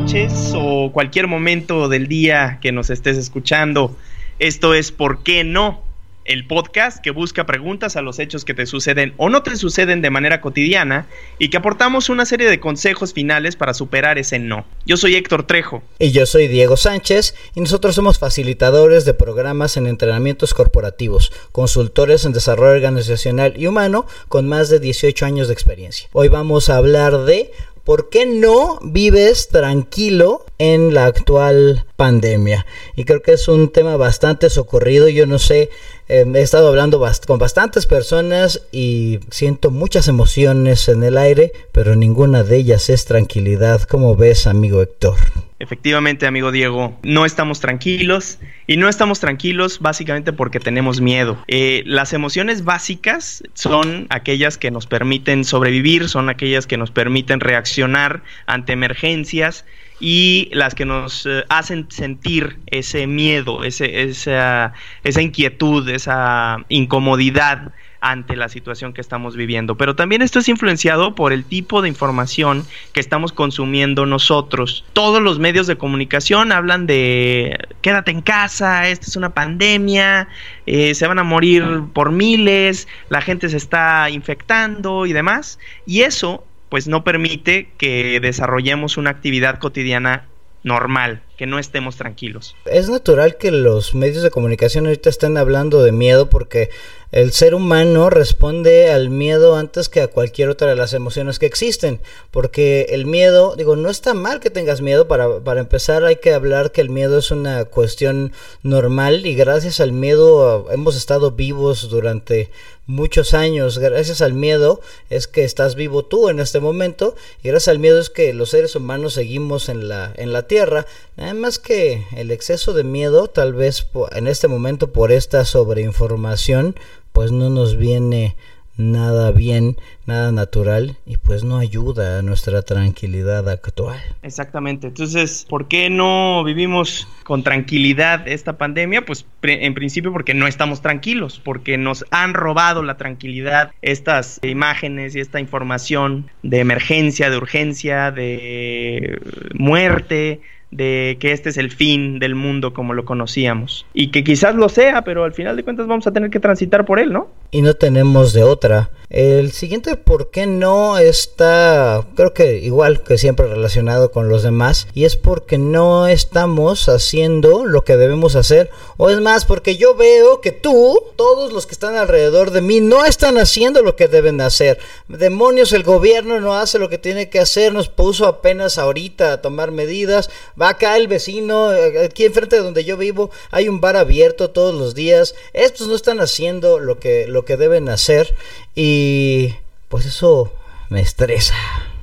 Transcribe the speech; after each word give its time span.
noches 0.00 0.52
o 0.56 0.90
cualquier 0.92 1.26
momento 1.26 1.88
del 1.88 2.08
día 2.08 2.58
que 2.62 2.72
nos 2.72 2.88
estés 2.88 3.18
escuchando. 3.18 3.94
Esto 4.38 4.72
es 4.72 4.92
¿Por 4.92 5.22
qué 5.22 5.44
no? 5.44 5.82
el 6.30 6.46
podcast 6.46 7.02
que 7.02 7.10
busca 7.10 7.44
preguntas 7.44 7.96
a 7.96 8.02
los 8.02 8.20
hechos 8.20 8.44
que 8.44 8.54
te 8.54 8.64
suceden 8.66 9.14
o 9.16 9.28
no 9.30 9.42
te 9.42 9.56
suceden 9.56 10.00
de 10.00 10.10
manera 10.10 10.40
cotidiana 10.40 11.06
y 11.40 11.48
que 11.48 11.56
aportamos 11.56 12.08
una 12.08 12.24
serie 12.24 12.48
de 12.48 12.60
consejos 12.60 13.12
finales 13.12 13.56
para 13.56 13.74
superar 13.74 14.16
ese 14.16 14.38
no. 14.38 14.64
Yo 14.86 14.96
soy 14.96 15.16
Héctor 15.16 15.46
Trejo. 15.46 15.82
Y 15.98 16.12
yo 16.12 16.26
soy 16.26 16.46
Diego 16.46 16.76
Sánchez 16.76 17.34
y 17.56 17.60
nosotros 17.60 17.96
somos 17.96 18.20
facilitadores 18.20 19.04
de 19.04 19.14
programas 19.14 19.76
en 19.76 19.88
entrenamientos 19.88 20.54
corporativos, 20.54 21.32
consultores 21.50 22.24
en 22.24 22.32
desarrollo 22.32 22.74
organizacional 22.74 23.54
y 23.56 23.66
humano 23.66 24.06
con 24.28 24.46
más 24.46 24.68
de 24.68 24.78
18 24.78 25.26
años 25.26 25.48
de 25.48 25.54
experiencia. 25.54 26.08
Hoy 26.12 26.28
vamos 26.28 26.70
a 26.70 26.76
hablar 26.76 27.24
de 27.24 27.50
¿Por 27.90 28.08
qué 28.08 28.24
no 28.24 28.78
vives 28.84 29.48
tranquilo 29.48 30.46
en 30.58 30.94
la 30.94 31.06
actual 31.06 31.86
pandemia? 31.96 32.64
Y 32.94 33.04
creo 33.04 33.20
que 33.20 33.32
es 33.32 33.48
un 33.48 33.72
tema 33.72 33.96
bastante 33.96 34.48
socorrido. 34.48 35.08
Yo 35.08 35.26
no 35.26 35.40
sé 35.40 35.70
Em, 36.12 36.34
he 36.34 36.42
estado 36.42 36.66
hablando 36.66 37.00
con 37.24 37.38
bastantes 37.38 37.86
personas 37.86 38.62
y 38.72 39.20
siento 39.30 39.70
muchas 39.70 40.08
emociones 40.08 40.88
en 40.88 41.04
el 41.04 41.16
aire, 41.16 41.52
pero 41.70 41.94
ninguna 41.94 42.42
de 42.42 42.56
ellas 42.56 42.90
es 42.90 43.04
tranquilidad. 43.04 43.82
¿Cómo 43.82 44.16
ves, 44.16 44.48
amigo 44.48 44.82
Héctor? 44.82 45.14
Efectivamente, 45.60 46.26
amigo 46.26 46.50
Diego, 46.50 46.98
no 47.04 47.24
estamos 47.24 47.60
tranquilos 47.60 48.40
y 48.66 48.76
no 48.76 48.88
estamos 48.88 49.20
tranquilos 49.20 49.78
básicamente 49.78 50.32
porque 50.32 50.58
tenemos 50.58 51.00
miedo. 51.00 51.38
Eh, 51.46 51.84
las 51.86 52.12
emociones 52.12 52.64
básicas 52.64 53.44
son 53.54 54.08
aquellas 54.10 54.58
que 54.58 54.72
nos 54.72 54.88
permiten 54.88 55.44
sobrevivir, 55.44 56.08
son 56.08 56.28
aquellas 56.28 56.66
que 56.66 56.76
nos 56.76 56.90
permiten 56.90 57.38
reaccionar 57.38 58.24
ante 58.46 58.72
emergencias 58.72 59.64
y 60.00 60.48
las 60.52 60.74
que 60.74 60.86
nos 60.86 61.26
eh, 61.26 61.44
hacen 61.48 61.86
sentir 61.90 62.58
ese 62.66 63.06
miedo, 63.06 63.64
ese, 63.64 64.02
esa, 64.02 64.72
esa 65.04 65.22
inquietud, 65.22 65.88
esa 65.88 66.64
incomodidad 66.68 67.72
ante 68.00 68.34
la 68.34 68.48
situación 68.48 68.92
que 68.92 69.00
estamos 69.00 69.36
viviendo. 69.36 69.76
Pero 69.76 69.94
también 69.94 70.22
esto 70.22 70.38
es 70.38 70.48
influenciado 70.48 71.14
por 71.14 71.32
el 71.32 71.44
tipo 71.44 71.82
de 71.82 71.88
información 71.88 72.64
que 72.92 73.00
estamos 73.00 73.32
consumiendo 73.32 74.06
nosotros. 74.06 74.84
Todos 74.92 75.22
los 75.22 75.38
medios 75.38 75.66
de 75.66 75.76
comunicación 75.76 76.52
hablan 76.52 76.86
de 76.86 77.58
quédate 77.82 78.10
en 78.10 78.22
casa, 78.22 78.88
esta 78.88 79.06
es 79.06 79.16
una 79.16 79.34
pandemia, 79.34 80.28
eh, 80.66 80.94
se 80.94 81.06
van 81.06 81.18
a 81.18 81.24
morir 81.24 81.82
por 81.92 82.10
miles, 82.10 82.88
la 83.10 83.20
gente 83.20 83.48
se 83.48 83.58
está 83.58 84.08
infectando 84.10 85.06
y 85.06 85.12
demás. 85.12 85.58
Y 85.86 86.00
eso 86.00 86.46
pues 86.70 86.88
no 86.88 87.04
permite 87.04 87.68
que 87.76 88.20
desarrollemos 88.20 88.96
una 88.96 89.10
actividad 89.10 89.58
cotidiana 89.58 90.28
normal, 90.62 91.22
que 91.40 91.46
no 91.46 91.58
estemos 91.58 91.96
tranquilos. 91.96 92.54
Es 92.66 92.90
natural 92.90 93.38
que 93.38 93.50
los 93.50 93.94
medios 93.94 94.22
de 94.22 94.28
comunicación 94.28 94.84
ahorita 94.84 95.08
estén 95.08 95.38
hablando 95.38 95.82
de 95.82 95.90
miedo 95.90 96.28
porque 96.28 96.68
el 97.12 97.32
ser 97.32 97.54
humano 97.54 98.10
responde 98.10 98.92
al 98.92 99.08
miedo 99.08 99.56
antes 99.56 99.88
que 99.88 100.02
a 100.02 100.08
cualquier 100.08 100.50
otra 100.50 100.68
de 100.68 100.76
las 100.76 100.92
emociones 100.92 101.38
que 101.38 101.46
existen, 101.46 101.98
porque 102.30 102.88
el 102.90 103.06
miedo, 103.06 103.56
digo, 103.56 103.74
no 103.74 103.88
está 103.88 104.12
mal 104.12 104.38
que 104.38 104.50
tengas 104.50 104.82
miedo, 104.82 105.08
para, 105.08 105.40
para 105.40 105.60
empezar 105.60 106.04
hay 106.04 106.16
que 106.16 106.34
hablar 106.34 106.72
que 106.72 106.82
el 106.82 106.90
miedo 106.90 107.18
es 107.18 107.30
una 107.30 107.64
cuestión 107.64 108.32
normal 108.62 109.24
y 109.24 109.34
gracias 109.34 109.80
al 109.80 109.92
miedo 109.92 110.70
hemos 110.70 110.94
estado 110.94 111.32
vivos 111.32 111.88
durante 111.88 112.50
muchos 112.86 113.34
años, 113.34 113.78
gracias 113.78 114.20
al 114.20 114.34
miedo 114.34 114.80
es 115.10 115.26
que 115.26 115.44
estás 115.44 115.76
vivo 115.76 116.04
tú 116.04 116.28
en 116.28 116.40
este 116.40 116.60
momento 116.60 117.14
y 117.42 117.48
gracias 117.48 117.68
al 117.68 117.78
miedo 117.78 118.00
es 118.00 118.10
que 118.10 118.34
los 118.34 118.50
seres 118.50 118.74
humanos 118.74 119.14
seguimos 119.14 119.68
en 119.68 119.88
la, 119.88 120.12
en 120.16 120.32
la 120.32 120.46
tierra, 120.46 120.86
nada 121.20 121.34
más 121.34 121.58
que 121.58 122.04
el 122.16 122.30
exceso 122.30 122.72
de 122.72 122.82
miedo 122.82 123.28
tal 123.28 123.52
vez 123.52 123.86
en 124.12 124.26
este 124.26 124.48
momento 124.48 124.90
por 124.90 125.12
esta 125.12 125.44
sobreinformación 125.44 126.74
pues 127.12 127.30
no 127.30 127.50
nos 127.50 127.76
viene 127.76 128.36
nada 128.78 129.30
bien, 129.30 129.76
nada 130.06 130.32
natural 130.32 130.96
y 131.04 131.18
pues 131.18 131.44
no 131.44 131.58
ayuda 131.58 132.18
a 132.18 132.22
nuestra 132.22 132.62
tranquilidad 132.62 133.46
actual. 133.50 134.00
Exactamente, 134.22 134.86
entonces, 134.86 135.44
¿por 135.50 135.68
qué 135.68 135.90
no 135.90 136.42
vivimos 136.44 137.06
con 137.24 137.42
tranquilidad 137.42 138.26
esta 138.26 138.56
pandemia? 138.56 139.04
Pues 139.04 139.26
en 139.42 139.74
principio 139.74 140.12
porque 140.12 140.32
no 140.32 140.46
estamos 140.46 140.80
tranquilos, 140.80 141.42
porque 141.44 141.76
nos 141.76 142.06
han 142.10 142.32
robado 142.32 142.82
la 142.82 142.96
tranquilidad 142.96 143.72
estas 143.82 144.40
imágenes 144.42 145.14
y 145.14 145.20
esta 145.20 145.40
información 145.40 146.30
de 146.42 146.60
emergencia, 146.60 147.28
de 147.28 147.36
urgencia, 147.36 148.10
de 148.10 149.20
muerte, 149.52 150.40
de 150.70 151.16
que 151.20 151.32
este 151.32 151.48
es 151.48 151.56
el 151.56 151.70
fin 151.70 152.18
del 152.18 152.34
mundo 152.34 152.72
como 152.72 152.94
lo 152.94 153.04
conocíamos. 153.04 153.86
Y 153.92 154.10
que 154.10 154.24
quizás 154.24 154.54
lo 154.54 154.68
sea, 154.68 155.02
pero 155.02 155.24
al 155.24 155.32
final 155.32 155.56
de 155.56 155.64
cuentas 155.64 155.86
vamos 155.86 156.06
a 156.06 156.12
tener 156.12 156.30
que 156.30 156.40
transitar 156.40 156.84
por 156.84 157.00
él, 157.00 157.12
¿no? 157.12 157.28
Y 157.50 157.62
no 157.62 157.74
tenemos 157.74 158.32
de 158.32 158.44
otra. 158.44 158.90
El 159.10 159.50
siguiente, 159.50 159.96
¿por 159.96 160.30
qué 160.30 160.46
no 160.46 160.96
está, 160.96 162.06
creo 162.14 162.32
que 162.32 162.58
igual 162.58 163.02
que 163.02 163.18
siempre 163.18 163.48
relacionado 163.48 164.12
con 164.12 164.28
los 164.28 164.44
demás? 164.44 164.86
Y 164.94 165.04
es 165.04 165.16
porque 165.16 165.58
no 165.58 166.06
estamos 166.06 166.88
haciendo 166.88 167.64
lo 167.64 167.82
que 167.82 167.96
debemos 167.96 168.36
hacer. 168.36 168.70
O 168.98 169.10
es 169.10 169.20
más, 169.20 169.46
porque 169.46 169.76
yo 169.76 169.96
veo 169.96 170.40
que 170.40 170.52
tú, 170.52 171.02
todos 171.16 171.52
los 171.52 171.66
que 171.66 171.72
están 171.72 171.96
alrededor 171.96 172.52
de 172.52 172.60
mí, 172.60 172.78
no 172.78 173.04
están 173.04 173.36
haciendo 173.36 173.82
lo 173.82 173.96
que 173.96 174.06
deben 174.06 174.40
hacer. 174.40 174.78
Demonios, 175.08 175.72
el 175.72 175.82
gobierno 175.82 176.38
no 176.38 176.54
hace 176.54 176.78
lo 176.78 176.88
que 176.88 176.98
tiene 176.98 177.30
que 177.30 177.40
hacer. 177.40 177.72
Nos 177.72 177.88
puso 177.88 178.26
apenas 178.26 178.78
ahorita 178.78 179.32
a 179.32 179.42
tomar 179.42 179.72
medidas. 179.72 180.30
Va 180.60 180.68
acá 180.68 180.96
el 180.96 181.08
vecino, 181.08 181.70
aquí 182.04 182.26
enfrente 182.26 182.54
de 182.54 182.62
donde 182.62 182.84
yo 182.84 182.96
vivo, 182.96 183.32
hay 183.50 183.68
un 183.68 183.80
bar 183.80 183.96
abierto 183.96 184.50
todos 184.50 184.72
los 184.72 184.94
días. 184.94 185.34
Estos 185.52 185.88
no 185.88 185.96
están 185.96 186.20
haciendo 186.20 186.78
lo 186.78 187.00
que, 187.00 187.26
lo 187.26 187.44
que 187.44 187.56
deben 187.56 187.88
hacer. 187.88 188.36
Y 188.82 189.56
pues 189.88 190.06
eso 190.06 190.54
me 190.88 191.02
estresa. 191.02 191.54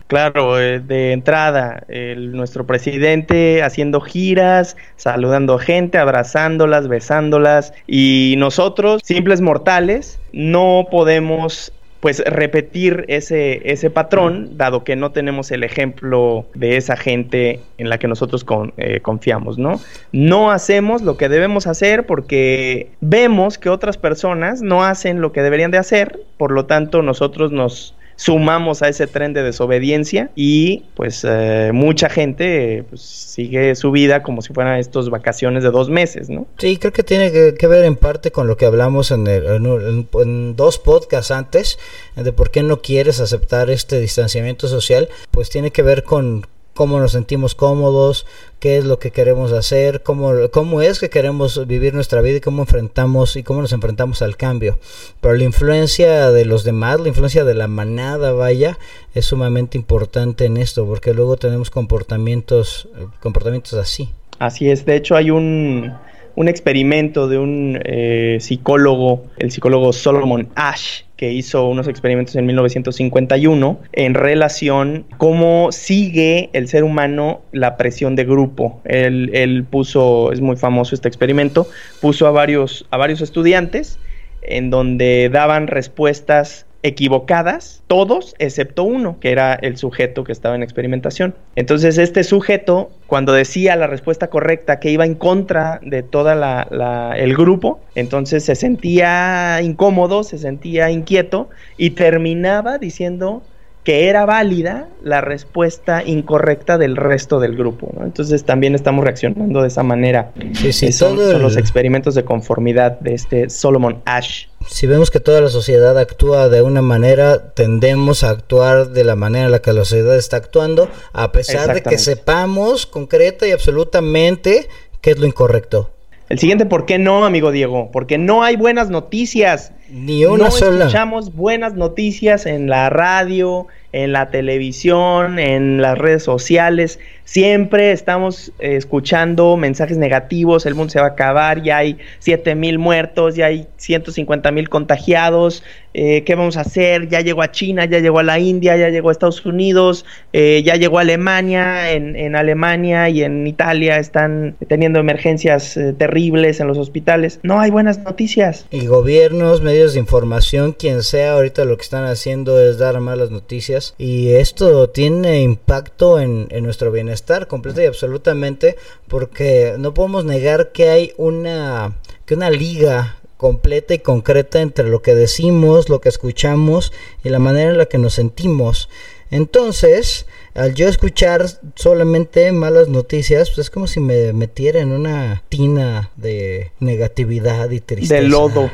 Claro, 0.05 0.61
eh, 0.61 0.79
de 0.79 1.11
entrada, 1.11 1.87
nuestro 1.89 2.67
presidente 2.67 3.63
haciendo 3.63 3.99
giras, 3.99 4.77
saludando 4.95 5.57
gente, 5.57 5.97
abrazándolas, 5.97 6.87
besándolas, 6.87 7.73
y 7.87 8.35
nosotros, 8.37 9.01
simples 9.03 9.41
mortales, 9.41 10.19
no 10.33 10.87
podemos 10.91 11.73
pues 11.99 12.23
repetir 12.25 13.05
ese, 13.07 13.71
ese 13.71 13.89
patrón, 13.89 14.57
dado 14.57 14.83
que 14.83 14.95
no 14.95 15.11
tenemos 15.11 15.51
el 15.51 15.63
ejemplo 15.63 16.45
de 16.53 16.77
esa 16.77 16.95
gente 16.95 17.59
en 17.77 17.89
la 17.89 17.97
que 17.97 18.07
nosotros 18.07 18.45
eh, 18.77 18.99
confiamos, 19.01 19.57
¿no? 19.57 19.79
No 20.11 20.51
hacemos 20.51 21.01
lo 21.01 21.17
que 21.17 21.29
debemos 21.29 21.65
hacer 21.65 22.05
porque 22.05 22.89
vemos 23.01 23.57
que 23.57 23.69
otras 23.69 23.97
personas 23.97 24.61
no 24.61 24.83
hacen 24.83 25.21
lo 25.21 25.31
que 25.31 25.41
deberían 25.41 25.71
de 25.71 25.79
hacer, 25.79 26.19
por 26.37 26.51
lo 26.51 26.65
tanto 26.65 27.01
nosotros 27.01 27.51
nos 27.51 27.95
sumamos 28.17 28.81
a 28.81 28.89
ese 28.89 29.07
tren 29.07 29.31
de 29.31 29.43
desobediencia 29.43 30.31
y 30.35 30.83
pues 30.95 31.25
eh, 31.27 31.71
mucha 31.73 32.09
gente 32.09 32.83
pues, 32.89 33.01
sigue 33.01 33.73
su 33.75 33.91
vida 33.91 34.23
como 34.23 34.41
si 34.41 34.53
fueran 34.53 34.79
estos 34.79 35.09
vacaciones 35.09 35.63
de 35.63 35.71
dos 35.71 35.89
meses, 35.89 36.29
¿no? 36.29 36.47
Sí, 36.57 36.77
creo 36.77 36.91
que 36.91 37.03
tiene 37.03 37.31
que, 37.31 37.67
ver 37.67 37.85
en 37.85 37.95
parte 37.95 38.31
con 38.31 38.47
lo 38.47 38.57
que 38.57 38.65
hablamos 38.65 39.11
en, 39.11 39.27
en, 39.27 40.55
dos 40.55 40.79
podcasts 40.79 41.31
antes, 41.31 41.77
de 42.15 42.33
por 42.33 42.49
qué 42.49 42.63
no 42.63 42.81
quieres 42.81 43.21
aceptar 43.21 43.69
este 43.69 43.99
distanciamiento 43.99 44.67
social, 44.67 45.07
pues 45.31 45.49
tiene 45.49 45.71
que 45.71 45.83
ver 45.83 46.03
con 46.03 46.47
cómo 46.77 46.99
nos 46.99 47.13
sentimos 47.13 47.55
cómodos, 47.55 48.27
qué 48.59 48.77
es 48.77 48.85
lo 48.85 48.99
que 48.99 49.09
queremos 49.09 49.51
hacer, 49.51 50.03
cómo, 50.03 50.31
cómo 50.51 50.83
es 50.83 50.99
que 50.99 51.09
queremos 51.09 51.65
vivir 51.65 51.95
nuestra 51.95 52.21
vida 52.21 52.37
y 52.37 52.39
cómo 52.39 52.61
enfrentamos 52.61 53.35
y 53.35 53.41
cómo 53.41 53.61
nos 53.61 53.73
enfrentamos 53.73 54.21
al 54.21 54.37
cambio. 54.37 54.77
Pero 55.19 55.33
la 55.33 55.43
influencia 55.43 56.29
de 56.29 56.45
los 56.45 56.63
demás, 56.63 56.99
la 56.99 57.07
influencia 57.07 57.43
de 57.43 57.55
la 57.55 57.67
manada, 57.67 58.31
vaya, 58.31 58.77
es 59.15 59.25
sumamente 59.25 59.75
importante 59.75 60.45
en 60.45 60.57
esto, 60.57 60.85
porque 60.85 61.15
luego 61.15 61.35
tenemos 61.37 61.71
comportamientos, 61.71 62.87
comportamientos 63.21 63.73
así. 63.73 64.11
Así 64.37 64.69
es, 64.69 64.85
de 64.85 64.97
hecho 64.97 65.15
hay 65.15 65.31
un, 65.31 65.91
un 66.35 66.47
experimento 66.47 67.27
de 67.27 67.39
un 67.39 67.79
eh, 67.85 68.37
psicólogo, 68.39 69.25
el 69.39 69.49
psicólogo 69.49 69.93
Solomon 69.93 70.49
Ash, 70.53 71.01
que 71.17 71.33
hizo 71.33 71.67
unos 71.67 71.87
experimentos 71.87 72.35
en 72.35 72.45
1951 72.45 73.79
en 73.91 74.13
relación 74.13 75.05
cómo 75.17 75.71
sigue 75.71 76.51
el 76.53 76.67
ser 76.67 76.83
humano 76.83 77.41
la 77.51 77.75
presión 77.75 78.15
de 78.15 78.23
grupo. 78.23 78.79
Él, 78.85 79.31
él, 79.33 79.63
puso, 79.63 80.31
es 80.31 80.39
muy 80.41 80.55
famoso 80.55 80.93
este 80.93 81.07
experimento, 81.07 81.67
puso 81.99 82.27
a 82.27 82.31
varios, 82.31 82.85
a 82.91 82.97
varios 82.97 83.21
estudiantes 83.21 83.99
en 84.43 84.69
donde 84.69 85.29
daban 85.31 85.67
respuestas 85.67 86.66
equivocadas, 86.83 87.81
todos 87.87 88.35
excepto 88.39 88.83
uno, 88.83 89.19
que 89.19 89.31
era 89.31 89.55
el 89.55 89.77
sujeto 89.77 90.23
que 90.23 90.31
estaba 90.31 90.55
en 90.55 90.63
experimentación. 90.63 91.35
Entonces 91.55 91.97
este 91.97 92.23
sujeto, 92.23 92.91
cuando 93.07 93.33
decía 93.33 93.75
la 93.75 93.87
respuesta 93.87 94.27
correcta, 94.27 94.79
que 94.79 94.91
iba 94.91 95.05
en 95.05 95.15
contra 95.15 95.79
de 95.83 96.03
todo 96.03 96.31
el 96.31 97.35
grupo, 97.35 97.79
entonces 97.95 98.45
se 98.45 98.55
sentía 98.55 99.59
incómodo, 99.61 100.23
se 100.23 100.37
sentía 100.37 100.89
inquieto 100.91 101.49
y 101.77 101.91
terminaba 101.91 102.77
diciendo 102.77 103.41
que 103.87 104.09
era 104.09 104.25
válida 104.25 104.89
la 105.01 105.21
respuesta 105.21 106.03
incorrecta 106.03 106.77
del 106.77 106.97
resto 106.97 107.39
del 107.39 107.55
grupo. 107.55 107.89
Entonces 108.03 108.43
también 108.43 108.75
estamos 108.75 109.05
reaccionando 109.05 109.61
de 109.61 109.69
esa 109.69 109.81
manera. 109.81 110.33
Sí, 110.55 110.73
sí, 110.73 110.91
son, 110.91 111.15
los 111.41 111.55
experimentos 111.55 112.13
de 112.13 112.25
conformidad 112.25 112.99
de 112.99 113.13
este 113.13 113.49
Solomon 113.49 114.01
Ash. 114.03 114.47
Si 114.67 114.87
vemos 114.87 115.09
que 115.09 115.21
toda 115.21 115.39
la 115.39 115.47
sociedad 115.47 115.97
actúa 115.97 116.49
de 116.49 116.61
una 116.61 116.81
manera, 116.81 117.53
tendemos 117.53 118.25
a 118.25 118.31
actuar 118.31 118.89
de 118.89 119.05
la 119.05 119.15
manera 119.15 119.45
en 119.45 119.53
la 119.53 119.59
que 119.59 119.71
la 119.71 119.85
sociedad 119.85 120.17
está 120.17 120.35
actuando, 120.35 120.89
a 121.13 121.31
pesar 121.31 121.73
de 121.73 121.81
que 121.81 121.97
sepamos 121.97 122.87
concreta 122.87 123.47
y 123.47 123.51
absolutamente 123.51 124.67
qué 124.99 125.11
es 125.11 125.17
lo 125.17 125.27
incorrecto. 125.27 125.91
El 126.27 126.39
siguiente, 126.39 126.65
¿por 126.65 126.85
qué 126.85 126.99
no, 126.99 127.25
amigo 127.25 127.51
Diego? 127.51 127.89
Porque 127.93 128.17
no 128.17 128.43
hay 128.43 128.57
buenas 128.57 128.89
noticias. 128.89 129.71
Ni 129.89 130.25
una 130.25 130.45
no 130.45 130.51
sola. 130.51 130.85
escuchamos 130.85 131.33
buenas 131.33 131.73
noticias 131.73 132.45
en 132.45 132.69
la 132.69 132.89
radio, 132.89 133.67
en 133.93 134.11
la 134.11 134.29
televisión, 134.29 135.39
en 135.39 135.81
las 135.81 135.97
redes 135.97 136.23
sociales. 136.23 136.99
Siempre 137.23 137.91
estamos 137.91 138.53
eh, 138.59 138.77
escuchando 138.77 139.57
mensajes 139.57 139.97
negativos, 139.97 140.65
el 140.65 140.75
mundo 140.75 140.91
se 140.91 140.99
va 140.99 141.07
a 141.07 141.09
acabar, 141.09 141.61
ya 141.61 141.77
hay 141.77 141.97
7 142.19 142.55
mil 142.55 142.79
muertos, 142.79 143.35
ya 143.35 143.47
hay 143.47 143.67
150 143.75 144.49
mil 144.51 144.69
contagiados, 144.69 145.61
eh, 145.93 146.23
¿qué 146.23 146.35
vamos 146.35 146.55
a 146.55 146.61
hacer? 146.61 147.09
Ya 147.09 147.19
llegó 147.19 147.41
a 147.41 147.51
China, 147.51 147.83
ya 147.83 147.99
llegó 147.99 148.19
a 148.19 148.23
la 148.23 148.39
India, 148.39 148.77
ya 148.77 148.87
llegó 148.89 149.09
a 149.09 149.11
Estados 149.11 149.45
Unidos, 149.45 150.05
eh, 150.31 150.63
ya 150.65 150.75
llegó 150.75 150.99
a 150.99 151.01
Alemania, 151.01 151.91
en, 151.91 152.15
en, 152.15 152.37
Alemania 152.37 153.09
y 153.09 153.23
en 153.23 153.45
Italia 153.45 153.97
están 153.97 154.55
teniendo 154.69 154.99
emergencias 154.99 155.77
terribles 155.97 156.61
en 156.61 156.67
los 156.67 156.77
hospitales. 156.77 157.41
No 157.43 157.59
hay 157.59 157.71
buenas 157.71 157.99
noticias. 157.99 158.67
Y 158.71 158.85
gobiernos, 158.85 159.61
medios 159.61 159.76
de 159.77 159.99
información, 159.99 160.73
quien 160.73 161.03
sea, 161.03 161.33
ahorita 161.33 161.65
lo 161.65 161.77
que 161.77 161.83
están 161.83 162.05
haciendo 162.05 162.59
es 162.59 162.77
dar 162.77 162.99
malas 162.99 163.31
noticias 163.31 163.93
y 163.97 164.31
esto 164.31 164.89
tiene 164.89 165.41
impacto 165.41 166.19
en, 166.19 166.47
en 166.49 166.63
nuestro 166.63 166.91
bienestar 166.91 167.47
completo 167.47 167.81
y 167.81 167.85
absolutamente 167.85 168.75
porque 169.07 169.75
no 169.77 169.93
podemos 169.93 170.25
negar 170.25 170.71
que 170.71 170.89
hay 170.89 171.13
una 171.17 171.95
que 172.25 172.35
una 172.35 172.49
liga 172.49 173.17
completa 173.37 173.93
y 173.93 173.99
concreta 173.99 174.61
entre 174.61 174.89
lo 174.89 175.01
que 175.01 175.15
decimos, 175.15 175.89
lo 175.89 176.01
que 176.01 176.09
escuchamos 176.09 176.91
y 177.23 177.29
la 177.29 177.39
manera 177.39 177.71
en 177.71 177.77
la 177.77 177.85
que 177.85 177.99
nos 177.99 178.15
sentimos. 178.15 178.89
Entonces, 179.29 180.25
al 180.57 180.73
yo 180.73 180.87
escuchar 180.87 181.45
solamente 181.75 182.51
malas 182.51 182.87
noticias, 182.87 183.49
pues 183.49 183.59
es 183.59 183.69
como 183.69 183.85
si 183.85 183.99
me 183.99 184.33
metiera 184.33 184.79
en 184.79 184.91
una 184.91 185.43
tina 185.49 186.09
de 186.15 186.71
negatividad 186.79 187.69
y 187.69 187.79
tristeza. 187.79 188.15
De 188.15 188.23
lodo. 188.23 188.71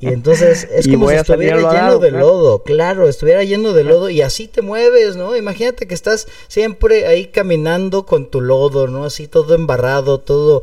Y 0.00 0.08
entonces 0.08 0.66
es 0.72 0.88
como 0.90 1.10
si 1.10 1.16
estuviera 1.16 1.58
lleno 1.58 1.98
de 1.98 2.10
lodo, 2.12 2.62
claro, 2.62 3.08
estuviera 3.08 3.44
lleno 3.44 3.74
de 3.74 3.84
lodo 3.84 4.08
y 4.08 4.22
así 4.22 4.48
te 4.48 4.62
mueves, 4.62 5.16
¿no? 5.16 5.36
Imagínate 5.36 5.86
que 5.86 5.94
estás 5.94 6.26
siempre 6.48 7.06
ahí 7.06 7.26
caminando 7.26 8.06
con 8.06 8.30
tu 8.30 8.40
lodo, 8.40 8.88
¿no? 8.88 9.04
Así 9.04 9.28
todo 9.28 9.54
embarrado, 9.54 10.20
todo 10.20 10.62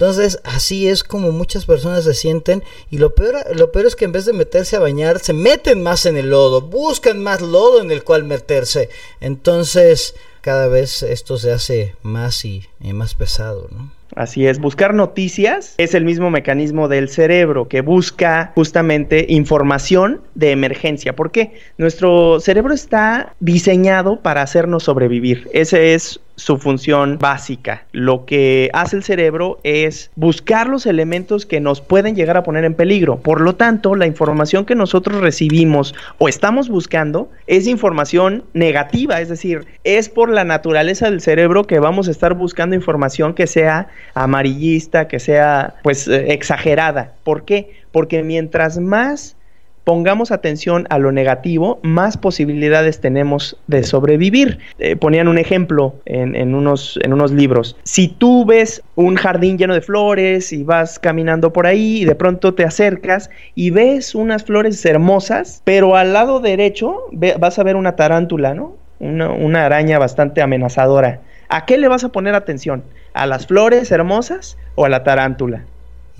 entonces, 0.00 0.40
así 0.44 0.88
es 0.88 1.04
como 1.04 1.30
muchas 1.30 1.66
personas 1.66 2.04
se 2.04 2.14
sienten 2.14 2.62
y 2.90 2.96
lo 2.96 3.14
peor, 3.14 3.34
lo 3.54 3.70
peor 3.70 3.84
es 3.84 3.96
que 3.96 4.06
en 4.06 4.12
vez 4.12 4.24
de 4.24 4.32
meterse 4.32 4.76
a 4.76 4.80
bañar, 4.80 5.18
se 5.18 5.34
meten 5.34 5.82
más 5.82 6.06
en 6.06 6.16
el 6.16 6.30
lodo, 6.30 6.62
buscan 6.62 7.22
más 7.22 7.42
lodo 7.42 7.82
en 7.82 7.90
el 7.90 8.02
cual 8.02 8.24
meterse. 8.24 8.88
Entonces, 9.20 10.14
cada 10.40 10.68
vez 10.68 11.02
esto 11.02 11.36
se 11.36 11.52
hace 11.52 11.96
más 12.02 12.46
y, 12.46 12.66
y 12.80 12.94
más 12.94 13.14
pesado, 13.14 13.68
¿no? 13.70 13.92
Así 14.16 14.46
es, 14.46 14.58
buscar 14.58 14.94
noticias 14.94 15.74
es 15.76 15.94
el 15.94 16.04
mismo 16.04 16.30
mecanismo 16.30 16.88
del 16.88 17.08
cerebro 17.08 17.68
que 17.68 17.80
busca 17.80 18.52
justamente 18.54 19.26
información 19.28 20.22
de 20.34 20.50
emergencia. 20.50 21.14
¿Por 21.14 21.30
qué? 21.30 21.52
Nuestro 21.78 22.40
cerebro 22.40 22.74
está 22.74 23.34
diseñado 23.38 24.20
para 24.20 24.42
hacernos 24.42 24.84
sobrevivir. 24.84 25.48
Ese 25.52 25.94
es 25.94 26.20
su 26.40 26.56
función 26.56 27.18
básica. 27.18 27.84
Lo 27.92 28.24
que 28.24 28.70
hace 28.72 28.96
el 28.96 29.02
cerebro 29.02 29.60
es 29.62 30.10
buscar 30.16 30.68
los 30.68 30.86
elementos 30.86 31.44
que 31.44 31.60
nos 31.60 31.82
pueden 31.82 32.16
llegar 32.16 32.38
a 32.38 32.42
poner 32.42 32.64
en 32.64 32.74
peligro. 32.74 33.18
Por 33.18 33.42
lo 33.42 33.56
tanto, 33.56 33.94
la 33.94 34.06
información 34.06 34.64
que 34.64 34.74
nosotros 34.74 35.20
recibimos 35.20 35.94
o 36.18 36.28
estamos 36.28 36.70
buscando 36.70 37.30
es 37.46 37.66
información 37.66 38.44
negativa, 38.54 39.20
es 39.20 39.28
decir, 39.28 39.66
es 39.84 40.08
por 40.08 40.30
la 40.30 40.44
naturaleza 40.44 41.10
del 41.10 41.20
cerebro 41.20 41.66
que 41.66 41.78
vamos 41.78 42.08
a 42.08 42.10
estar 42.10 42.34
buscando 42.34 42.74
información 42.74 43.34
que 43.34 43.46
sea 43.46 43.88
amarillista, 44.14 45.08
que 45.08 45.18
sea 45.18 45.74
pues 45.82 46.08
eh, 46.08 46.32
exagerada. 46.32 47.12
¿Por 47.22 47.44
qué? 47.44 47.74
Porque 47.92 48.22
mientras 48.22 48.78
más 48.78 49.36
pongamos 49.90 50.30
atención 50.30 50.86
a 50.88 51.00
lo 51.00 51.10
negativo, 51.10 51.80
más 51.82 52.16
posibilidades 52.16 53.00
tenemos 53.00 53.56
de 53.66 53.82
sobrevivir. 53.82 54.60
Eh, 54.78 54.94
ponían 54.94 55.26
un 55.26 55.36
ejemplo 55.36 55.96
en, 56.04 56.54
unos, 56.54 56.96
en 57.02 57.12
unos 57.12 57.32
libros. 57.32 57.76
Si 57.82 58.06
tú 58.06 58.44
ves 58.44 58.84
un 58.94 59.16
jardín 59.16 59.58
lleno 59.58 59.74
de 59.74 59.80
flores 59.80 60.52
y 60.52 60.62
vas 60.62 61.00
caminando 61.00 61.52
por 61.52 61.66
ahí 61.66 62.02
y 62.02 62.04
de 62.04 62.14
pronto 62.14 62.54
te 62.54 62.62
acercas 62.62 63.30
y 63.56 63.70
ves 63.70 64.14
unas 64.14 64.44
flores 64.44 64.86
hermosas, 64.86 65.60
pero 65.64 65.96
al 65.96 66.12
lado 66.12 66.38
derecho 66.38 67.06
vas 67.10 67.58
a 67.58 67.64
ver 67.64 67.74
una 67.74 67.96
tarántula, 67.96 68.54
¿no? 68.54 68.76
Una, 69.00 69.32
una 69.32 69.66
araña 69.66 69.98
bastante 69.98 70.40
amenazadora. 70.40 71.20
¿A 71.48 71.66
qué 71.66 71.78
le 71.78 71.88
vas 71.88 72.04
a 72.04 72.10
poner 72.10 72.36
atención? 72.36 72.84
¿A 73.12 73.26
las 73.26 73.48
flores 73.48 73.90
hermosas 73.90 74.56
o 74.76 74.84
a 74.84 74.88
la 74.88 75.02
tarántula? 75.02 75.64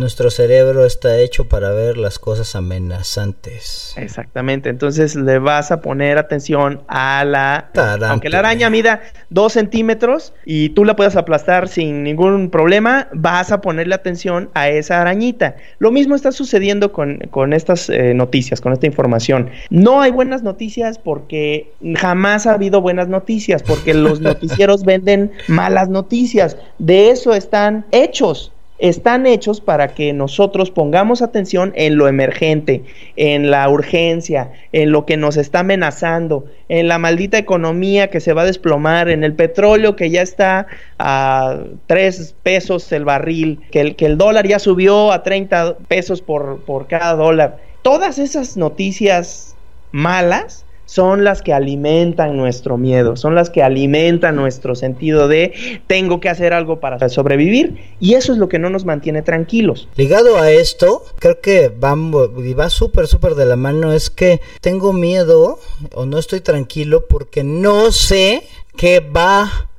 Nuestro 0.01 0.31
cerebro 0.31 0.87
está 0.87 1.19
hecho 1.19 1.47
para 1.47 1.73
ver 1.73 1.99
las 1.99 2.19
cosas 2.19 2.57
amenazantes. 2.57 3.93
Exactamente, 3.99 4.71
entonces 4.71 5.15
le 5.15 5.39
vas 5.39 5.71
a 5.73 5.83
poner 5.83 6.17
atención 6.17 6.81
a 6.89 7.23
la... 7.27 7.69
Tarántula. 7.75 8.11
Aunque 8.11 8.31
la 8.31 8.39
araña 8.39 8.71
mida 8.71 9.03
dos 9.29 9.53
centímetros 9.53 10.33
y 10.47 10.71
tú 10.71 10.87
la 10.87 10.97
puedas 10.97 11.17
aplastar 11.17 11.69
sin 11.69 12.03
ningún 12.03 12.49
problema, 12.49 13.09
vas 13.13 13.53
a 13.53 13.61
ponerle 13.61 13.95
atención 13.95 14.49
a 14.55 14.71
esa 14.71 15.03
arañita. 15.03 15.57
Lo 15.81 15.91
mismo 15.91 16.15
está 16.15 16.33
sucediendo 16.33 16.93
con, 16.93 17.19
con 17.31 17.53
estas 17.53 17.91
eh, 17.91 18.15
noticias, 18.15 18.63
con 18.63 18.73
esta 18.73 18.87
información. 18.87 19.51
No 19.69 20.01
hay 20.01 20.13
buenas 20.13 20.43
noticias 20.43 20.99
porque 20.99 21.75
jamás 21.97 22.47
ha 22.47 22.55
habido 22.55 22.81
buenas 22.81 23.09
noticias, 23.09 23.63
porque 23.63 23.93
los 23.93 24.21
noticieros 24.23 24.83
venden 24.83 25.31
malas 25.47 25.91
noticias. 25.91 26.57
De 26.79 27.11
eso 27.11 27.35
están 27.35 27.85
hechos 27.93 28.51
están 28.81 29.27
hechos 29.27 29.61
para 29.61 29.89
que 29.89 30.13
nosotros 30.13 30.71
pongamos 30.71 31.23
atención 31.23 31.73
en 31.77 31.97
lo 31.97 32.09
emergente, 32.09 32.83
en 33.17 33.51
la 33.51 33.69
urgencia, 33.69 34.53
en 34.73 34.91
lo 34.91 35.05
que 35.05 35.17
nos 35.17 35.37
está 35.37 35.61
amenazando, 35.61 36.47
en 36.69 36.89
la 36.89 36.99
maldita 36.99 37.37
economía 37.39 38.09
que 38.09 38.21
se 38.21 38.33
va 38.33 38.43
a 38.43 38.47
desplomar, 38.47 39.11
en 39.11 39.23
el 39.23 39.35
petróleo 39.35 39.97
que 39.97 40.11
ya 40.11 40.23
está 40.23 40.67
a 40.99 41.59
3 41.87 42.35
pesos 42.43 42.91
el 42.93 43.05
barril, 43.05 43.61
que 43.71 43.81
el, 43.81 43.97
que 43.97 44.07
el 44.07 44.17
dólar 44.17 44.47
ya 44.47 44.59
subió 44.59 45.13
a 45.13 45.23
30 45.23 45.77
pesos 45.89 46.23
por, 46.23 46.61
por 46.61 46.87
cada 46.87 47.15
dólar. 47.15 47.59
Todas 47.83 48.19
esas 48.19 48.57
noticias 48.57 49.55
malas 49.93 50.65
son 50.91 51.23
las 51.23 51.41
que 51.41 51.53
alimentan 51.53 52.37
nuestro 52.37 52.77
miedo, 52.77 53.15
son 53.15 53.37
las 53.37 53.49
que 53.49 53.63
alimentan 53.63 54.35
nuestro 54.35 54.75
sentido 54.75 55.29
de 55.29 55.53
tengo 55.87 56.19
que 56.19 56.29
hacer 56.29 56.53
algo 56.53 56.81
para 56.81 57.09
sobrevivir 57.09 57.79
y 58.01 58.15
eso 58.15 58.33
es 58.33 58.39
lo 58.39 58.49
que 58.49 58.59
no 58.59 58.71
nos 58.71 58.85
mantiene 58.85 59.23
tranquilos. 59.23 59.89
Ligado 59.95 60.37
a 60.37 60.51
esto, 60.51 61.05
creo 61.21 61.41
que 61.41 61.69
va, 61.69 61.95
va 61.95 62.71
súper, 62.71 63.07
súper 63.07 63.37
de 63.37 63.47
la 63.47 63.55
mano, 63.55 63.93
es 63.93 64.11
que 64.11 64.41
tengo 64.61 64.93
miedo 64.93 65.61
o 65.95 66.07
no 66.07 66.19
estoy 66.19 66.41
tranquilo 66.41 67.07
porque 67.09 67.45
no 67.45 67.93
sé 67.93 68.43
qué 68.77 68.99
va 68.99 69.71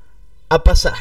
a 0.48 0.64
pasar. 0.64 0.96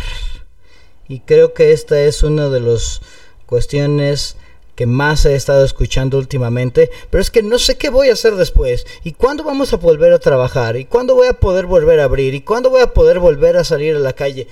Y 1.07 1.21
creo 1.21 1.55
que 1.55 1.71
esta 1.71 2.01
es 2.01 2.25
una 2.25 2.49
de 2.49 2.59
las 2.59 3.01
cuestiones 3.47 4.37
que 4.81 4.87
más 4.87 5.27
he 5.27 5.35
estado 5.35 5.63
escuchando 5.63 6.17
últimamente, 6.17 6.91
pero 7.11 7.21
es 7.21 7.31
que 7.31 7.43
no 7.43 7.59
sé 7.59 7.77
qué 7.77 7.91
voy 7.91 8.09
a 8.09 8.15
hacer 8.15 8.37
después, 8.37 8.87
y 9.05 9.13
cuándo 9.13 9.45
vamos 9.45 9.75
a 9.75 9.77
volver 9.77 10.11
a 10.15 10.19
trabajar, 10.19 10.79
y 10.79 10.87
cuándo 10.87 11.15
voy 11.15 11.27
a 11.27 11.35
poder 11.35 11.67
volver 11.67 12.01
a 12.01 12.05
abrir, 12.05 12.33
y 12.33 12.41
cuándo 12.41 12.71
voy 12.71 12.81
a 12.81 12.95
poder 12.95 13.19
volver 13.19 13.59
a 13.59 13.65
salir 13.65 13.95
a 13.95 13.99
la 13.99 14.15
calle. 14.15 14.49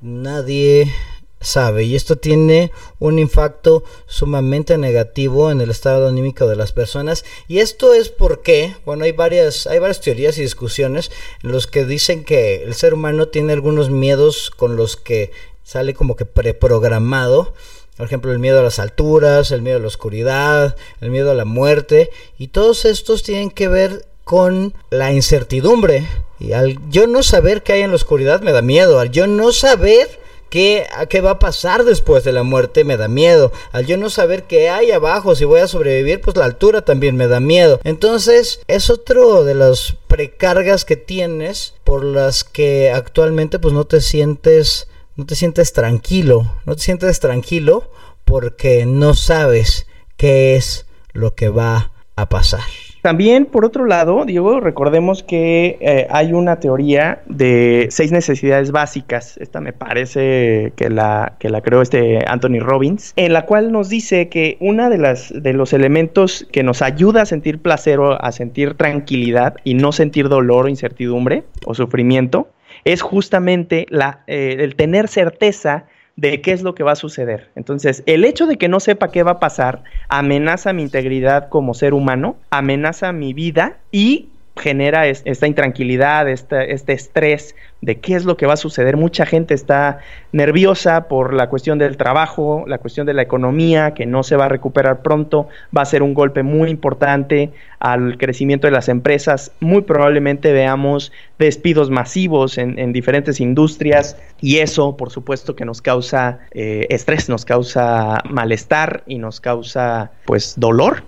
Nadie 0.00 0.92
sabe 1.40 1.84
y 1.84 1.94
esto 1.94 2.16
tiene 2.16 2.72
un 2.98 3.20
impacto 3.20 3.84
sumamente 4.08 4.76
negativo 4.78 5.52
en 5.52 5.60
el 5.60 5.70
estado 5.70 6.08
anímico 6.08 6.48
de 6.48 6.56
las 6.56 6.72
personas 6.72 7.24
y 7.46 7.60
esto 7.60 7.94
es 7.94 8.08
porque 8.08 8.74
bueno 8.84 9.04
hay 9.04 9.12
varias 9.12 9.68
hay 9.68 9.78
varias 9.78 10.00
teorías 10.00 10.36
y 10.38 10.42
discusiones 10.42 11.12
en 11.44 11.52
los 11.52 11.68
que 11.68 11.84
dicen 11.84 12.24
que 12.24 12.64
el 12.64 12.74
ser 12.74 12.92
humano 12.92 13.28
tiene 13.28 13.52
algunos 13.52 13.88
miedos 13.88 14.50
con 14.50 14.74
los 14.74 14.96
que 14.96 15.30
sale 15.62 15.94
como 15.94 16.16
que 16.16 16.24
preprogramado 16.24 17.54
por 17.98 18.06
ejemplo, 18.06 18.32
el 18.32 18.38
miedo 18.38 18.60
a 18.60 18.62
las 18.62 18.78
alturas, 18.78 19.50
el 19.50 19.60
miedo 19.60 19.78
a 19.78 19.80
la 19.80 19.88
oscuridad, 19.88 20.76
el 21.00 21.10
miedo 21.10 21.32
a 21.32 21.34
la 21.34 21.44
muerte. 21.44 22.10
Y 22.38 22.48
todos 22.48 22.84
estos 22.84 23.24
tienen 23.24 23.50
que 23.50 23.66
ver 23.66 24.06
con 24.22 24.72
la 24.90 25.12
incertidumbre. 25.12 26.06
Y 26.38 26.52
al 26.52 26.78
yo 26.90 27.08
no 27.08 27.24
saber 27.24 27.64
qué 27.64 27.72
hay 27.72 27.80
en 27.82 27.90
la 27.90 27.96
oscuridad 27.96 28.40
me 28.40 28.52
da 28.52 28.62
miedo. 28.62 29.00
Al 29.00 29.10
yo 29.10 29.26
no 29.26 29.50
saber 29.52 30.08
qué, 30.48 30.86
qué 31.08 31.20
va 31.20 31.30
a 31.32 31.38
pasar 31.40 31.84
después 31.84 32.22
de 32.22 32.30
la 32.30 32.44
muerte 32.44 32.84
me 32.84 32.96
da 32.96 33.08
miedo. 33.08 33.50
Al 33.72 33.86
yo 33.86 33.96
no 33.96 34.10
saber 34.10 34.44
qué 34.44 34.70
hay 34.70 34.92
abajo, 34.92 35.34
si 35.34 35.44
voy 35.44 35.58
a 35.58 35.66
sobrevivir, 35.66 36.20
pues 36.20 36.36
la 36.36 36.44
altura 36.44 36.82
también 36.82 37.16
me 37.16 37.26
da 37.26 37.40
miedo. 37.40 37.80
Entonces 37.82 38.60
es 38.68 38.90
otro 38.90 39.42
de 39.42 39.54
las 39.54 39.96
precargas 40.06 40.84
que 40.84 40.96
tienes 40.96 41.74
por 41.82 42.04
las 42.04 42.44
que 42.44 42.92
actualmente 42.92 43.58
pues 43.58 43.74
no 43.74 43.86
te 43.86 44.00
sientes, 44.00 44.86
no 45.18 45.26
te 45.26 45.34
sientes 45.34 45.72
tranquilo, 45.72 46.46
no 46.64 46.76
te 46.76 46.82
sientes 46.82 47.18
tranquilo 47.18 47.90
porque 48.24 48.86
no 48.86 49.14
sabes 49.14 49.88
qué 50.16 50.54
es 50.54 50.86
lo 51.12 51.34
que 51.34 51.48
va 51.48 51.90
a 52.14 52.28
pasar. 52.28 52.60
También, 53.02 53.46
por 53.46 53.64
otro 53.64 53.84
lado, 53.84 54.24
Diego, 54.24 54.60
recordemos 54.60 55.24
que 55.24 55.76
eh, 55.80 56.06
hay 56.10 56.32
una 56.32 56.60
teoría 56.60 57.22
de 57.26 57.88
seis 57.90 58.12
necesidades 58.12 58.70
básicas. 58.70 59.36
Esta 59.38 59.60
me 59.60 59.72
parece 59.72 60.72
que 60.76 60.88
la, 60.88 61.34
que 61.40 61.48
la 61.48 61.62
creó 61.62 61.82
este 61.82 62.24
Anthony 62.28 62.60
Robbins, 62.60 63.12
en 63.16 63.32
la 63.32 63.44
cual 63.44 63.72
nos 63.72 63.88
dice 63.88 64.28
que 64.28 64.56
una 64.60 64.88
de 64.88 64.98
las 64.98 65.32
de 65.34 65.52
los 65.52 65.72
elementos 65.72 66.46
que 66.52 66.62
nos 66.62 66.80
ayuda 66.80 67.22
a 67.22 67.26
sentir 67.26 67.60
placer 67.60 67.98
o 67.98 68.22
a 68.22 68.30
sentir 68.30 68.74
tranquilidad 68.74 69.56
y 69.64 69.74
no 69.74 69.90
sentir 69.90 70.28
dolor 70.28 70.66
o 70.66 70.68
incertidumbre 70.68 71.42
o 71.66 71.74
sufrimiento 71.74 72.48
es 72.84 73.02
justamente 73.02 73.86
la, 73.90 74.20
eh, 74.26 74.56
el 74.60 74.76
tener 74.76 75.08
certeza 75.08 75.86
de 76.16 76.40
qué 76.40 76.52
es 76.52 76.62
lo 76.62 76.74
que 76.74 76.82
va 76.82 76.92
a 76.92 76.96
suceder. 76.96 77.48
Entonces, 77.54 78.02
el 78.06 78.24
hecho 78.24 78.46
de 78.46 78.58
que 78.58 78.68
no 78.68 78.80
sepa 78.80 79.12
qué 79.12 79.22
va 79.22 79.32
a 79.32 79.40
pasar 79.40 79.84
amenaza 80.08 80.72
mi 80.72 80.82
integridad 80.82 81.48
como 81.48 81.74
ser 81.74 81.94
humano, 81.94 82.36
amenaza 82.50 83.12
mi 83.12 83.34
vida 83.34 83.78
y 83.92 84.28
genera 84.58 85.06
esta 85.06 85.46
intranquilidad, 85.46 86.28
este, 86.28 86.72
este 86.72 86.92
estrés 86.92 87.54
de 87.80 88.00
qué 88.00 88.14
es 88.14 88.24
lo 88.24 88.36
que 88.36 88.46
va 88.46 88.54
a 88.54 88.56
suceder. 88.56 88.96
Mucha 88.96 89.24
gente 89.24 89.54
está 89.54 89.98
nerviosa 90.32 91.08
por 91.08 91.32
la 91.32 91.48
cuestión 91.48 91.78
del 91.78 91.96
trabajo, 91.96 92.64
la 92.66 92.78
cuestión 92.78 93.06
de 93.06 93.14
la 93.14 93.22
economía, 93.22 93.94
que 93.94 94.04
no 94.04 94.22
se 94.22 94.36
va 94.36 94.46
a 94.46 94.48
recuperar 94.48 95.02
pronto, 95.02 95.48
va 95.76 95.82
a 95.82 95.84
ser 95.84 96.02
un 96.02 96.12
golpe 96.12 96.42
muy 96.42 96.70
importante 96.70 97.52
al 97.78 98.18
crecimiento 98.18 98.66
de 98.66 98.72
las 98.72 98.88
empresas. 98.88 99.52
Muy 99.60 99.82
probablemente 99.82 100.52
veamos 100.52 101.12
despidos 101.38 101.88
masivos 101.90 102.58
en, 102.58 102.92
diferentes 102.92 103.40
industrias 103.40 104.16
y 104.40 104.58
eso, 104.58 104.96
por 104.96 105.10
supuesto, 105.10 105.54
que 105.54 105.64
nos 105.64 105.80
causa 105.80 106.40
eh, 106.52 106.86
estrés, 106.90 107.28
nos 107.28 107.44
causa 107.44 108.22
malestar 108.28 109.04
y 109.06 109.18
nos 109.18 109.40
causa, 109.40 110.10
pues, 110.24 110.54
dolor 110.56 111.04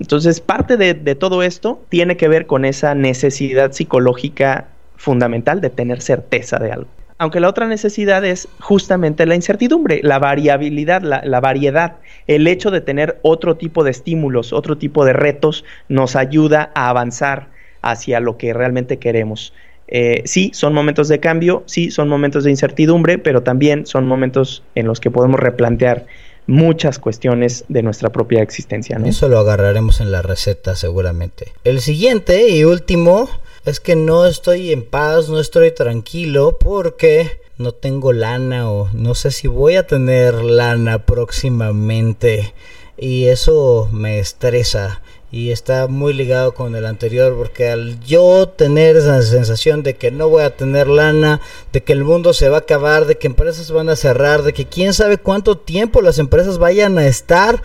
entonces, 0.00 0.40
parte 0.40 0.76
de, 0.76 0.94
todo 1.14 1.42
esto 1.42 1.80
tiene 1.88 2.16
que 2.16 2.28
ver 2.28 2.46
con 2.46 2.64
esa 2.64 2.94
necesidad 2.94 3.72
psicológica 3.72 4.68
fundamental 4.96 5.60
de 5.60 5.70
tener 5.70 6.00
certeza 6.00 6.58
de 6.58 6.72
algo. 6.72 6.88
Aunque 7.18 7.40
la 7.40 7.48
otra 7.48 7.68
necesidad 7.68 8.24
es 8.24 8.48
justamente 8.58 9.26
la 9.26 9.34
incertidumbre, 9.34 10.00
la 10.02 10.18
variabilidad, 10.18 11.02
la, 11.02 11.40
variedad. 11.40 11.96
El 12.26 12.46
hecho 12.46 12.70
de 12.70 12.80
tener 12.80 13.18
otro 13.22 13.56
tipo 13.56 13.84
de 13.84 13.92
estímulos, 13.92 14.52
otro 14.52 14.76
tipo 14.76 15.04
de 15.04 15.12
retos, 15.12 15.64
nos 15.88 16.16
ayuda 16.16 16.70
a 16.74 16.88
avanzar 16.88 17.48
hacia 17.80 18.20
lo 18.20 18.36
que 18.38 18.52
realmente 18.52 18.98
queremos. 18.98 19.54
Eh, 19.86 20.22
sí, 20.24 20.50
son 20.54 20.74
momentos 20.74 21.08
de 21.08 21.20
cambio, 21.20 21.62
sí, 21.66 21.90
son 21.90 22.08
momentos 22.08 22.44
de 22.44 22.50
incertidumbre, 22.50 23.18
pero 23.18 23.42
también 23.42 23.86
son 23.86 24.06
momentos 24.06 24.62
en 24.74 24.86
los 24.86 25.00
que 25.00 25.10
podemos 25.10 25.38
replantear 25.38 26.06
muchas 26.46 26.98
cuestiones 26.98 27.64
de 27.68 27.82
nuestra 27.82 28.10
propia 28.10 28.42
existencia. 28.42 29.00
Eso 29.04 29.28
lo 29.28 29.38
agarraremos 29.38 30.00
en 30.00 30.10
la 30.10 30.22
receta 30.22 30.76
seguramente. 30.76 31.52
El 31.64 31.80
siguiente 31.80 32.48
y 32.48 32.64
último 32.64 33.28
es 33.64 33.80
que 33.80 33.94
no 33.94 34.26
estoy 34.26 34.72
en 34.72 34.84
paz, 34.84 35.28
no 35.28 35.38
estoy 35.38 35.72
tranquilo 35.72 36.58
porque 36.58 37.40
no 37.58 37.72
tengo 37.72 38.12
lana 38.12 38.70
o 38.70 38.88
no 38.92 39.14
sé 39.14 39.30
si 39.30 39.46
voy 39.46 39.76
a 39.76 39.86
tener 39.86 40.34
lana 40.34 41.04
próximamente 41.04 42.54
y 42.96 43.26
eso 43.26 43.88
me 43.92 44.18
estresa 44.18 45.01
y 45.32 45.50
está 45.50 45.88
muy 45.88 46.12
ligado 46.12 46.52
con 46.52 46.76
el 46.76 46.84
anterior 46.84 47.34
porque 47.34 47.70
al 47.70 47.98
yo 48.00 48.50
tener 48.50 48.96
esa 48.96 49.22
sensación 49.22 49.82
de 49.82 49.96
que 49.96 50.10
no 50.10 50.28
voy 50.28 50.42
a 50.42 50.54
tener 50.54 50.88
lana, 50.88 51.40
de 51.72 51.82
que 51.82 51.94
el 51.94 52.04
mundo 52.04 52.34
se 52.34 52.50
va 52.50 52.58
a 52.58 52.60
acabar, 52.60 53.06
de 53.06 53.16
que 53.16 53.28
empresas 53.28 53.72
van 53.72 53.88
a 53.88 53.96
cerrar, 53.96 54.42
de 54.42 54.52
que 54.52 54.66
quién 54.66 54.92
sabe 54.92 55.16
cuánto 55.16 55.56
tiempo 55.56 56.02
las 56.02 56.18
empresas 56.18 56.58
vayan 56.58 56.98
a 56.98 57.06
estar 57.06 57.62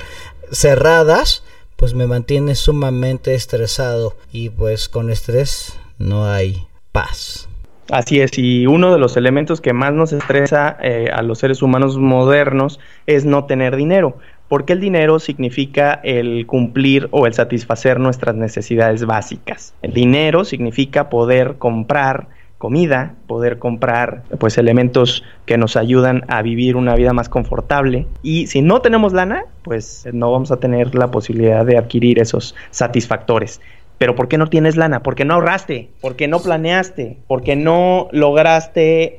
cerradas, 0.49 1.43
pues 1.75 1.93
me 1.93 2.07
mantiene 2.07 2.55
sumamente 2.55 3.35
estresado 3.35 4.15
y 4.31 4.49
pues 4.49 4.87
con 4.87 5.11
estrés 5.11 5.77
no 5.99 6.25
hay 6.25 6.67
paz. 6.93 7.49
Así 7.89 8.19
es, 8.19 8.37
y 8.37 8.65
uno 8.65 8.91
de 8.91 8.99
los 8.99 9.15
elementos 9.15 9.61
que 9.61 9.71
más 9.71 9.93
nos 9.93 10.11
estresa 10.11 10.77
eh, 10.81 11.09
a 11.13 11.21
los 11.21 11.39
seres 11.39 11.61
humanos 11.61 11.97
modernos 11.97 12.79
es 13.05 13.23
no 13.23 13.45
tener 13.45 13.75
dinero 13.77 14.17
porque 14.47 14.73
el 14.73 14.79
dinero 14.79 15.19
significa 15.19 15.99
el 16.03 16.45
cumplir 16.45 17.07
o 17.11 17.27
el 17.27 17.33
satisfacer 17.33 17.99
nuestras 17.99 18.35
necesidades 18.35 19.05
básicas. 19.05 19.73
El 19.81 19.93
dinero 19.93 20.45
significa 20.45 21.09
poder 21.09 21.55
comprar 21.57 22.27
comida, 22.57 23.13
poder 23.27 23.59
comprar 23.59 24.23
pues 24.39 24.57
elementos 24.57 25.23
que 25.45 25.57
nos 25.57 25.75
ayudan 25.77 26.23
a 26.27 26.41
vivir 26.41 26.75
una 26.75 26.95
vida 26.95 27.13
más 27.13 27.29
confortable 27.29 28.07
y 28.23 28.47
si 28.47 28.61
no 28.61 28.81
tenemos 28.81 29.13
lana, 29.13 29.45
pues 29.63 30.07
no 30.11 30.31
vamos 30.31 30.51
a 30.51 30.57
tener 30.57 30.95
la 30.95 31.11
posibilidad 31.11 31.65
de 31.65 31.77
adquirir 31.77 32.19
esos 32.19 32.55
satisfactores. 32.71 33.61
Pero 33.97 34.15
¿por 34.15 34.27
qué 34.27 34.37
no 34.37 34.47
tienes 34.47 34.75
lana? 34.75 35.01
¿Por 35.01 35.15
qué 35.15 35.25
no 35.25 35.35
ahorraste? 35.35 35.89
¿Por 36.01 36.15
qué 36.15 36.27
no 36.27 36.39
planeaste? 36.39 37.17
¿Por 37.27 37.43
qué 37.43 37.55
no 37.55 38.09
lograste 38.11 39.03
eh, 39.03 39.17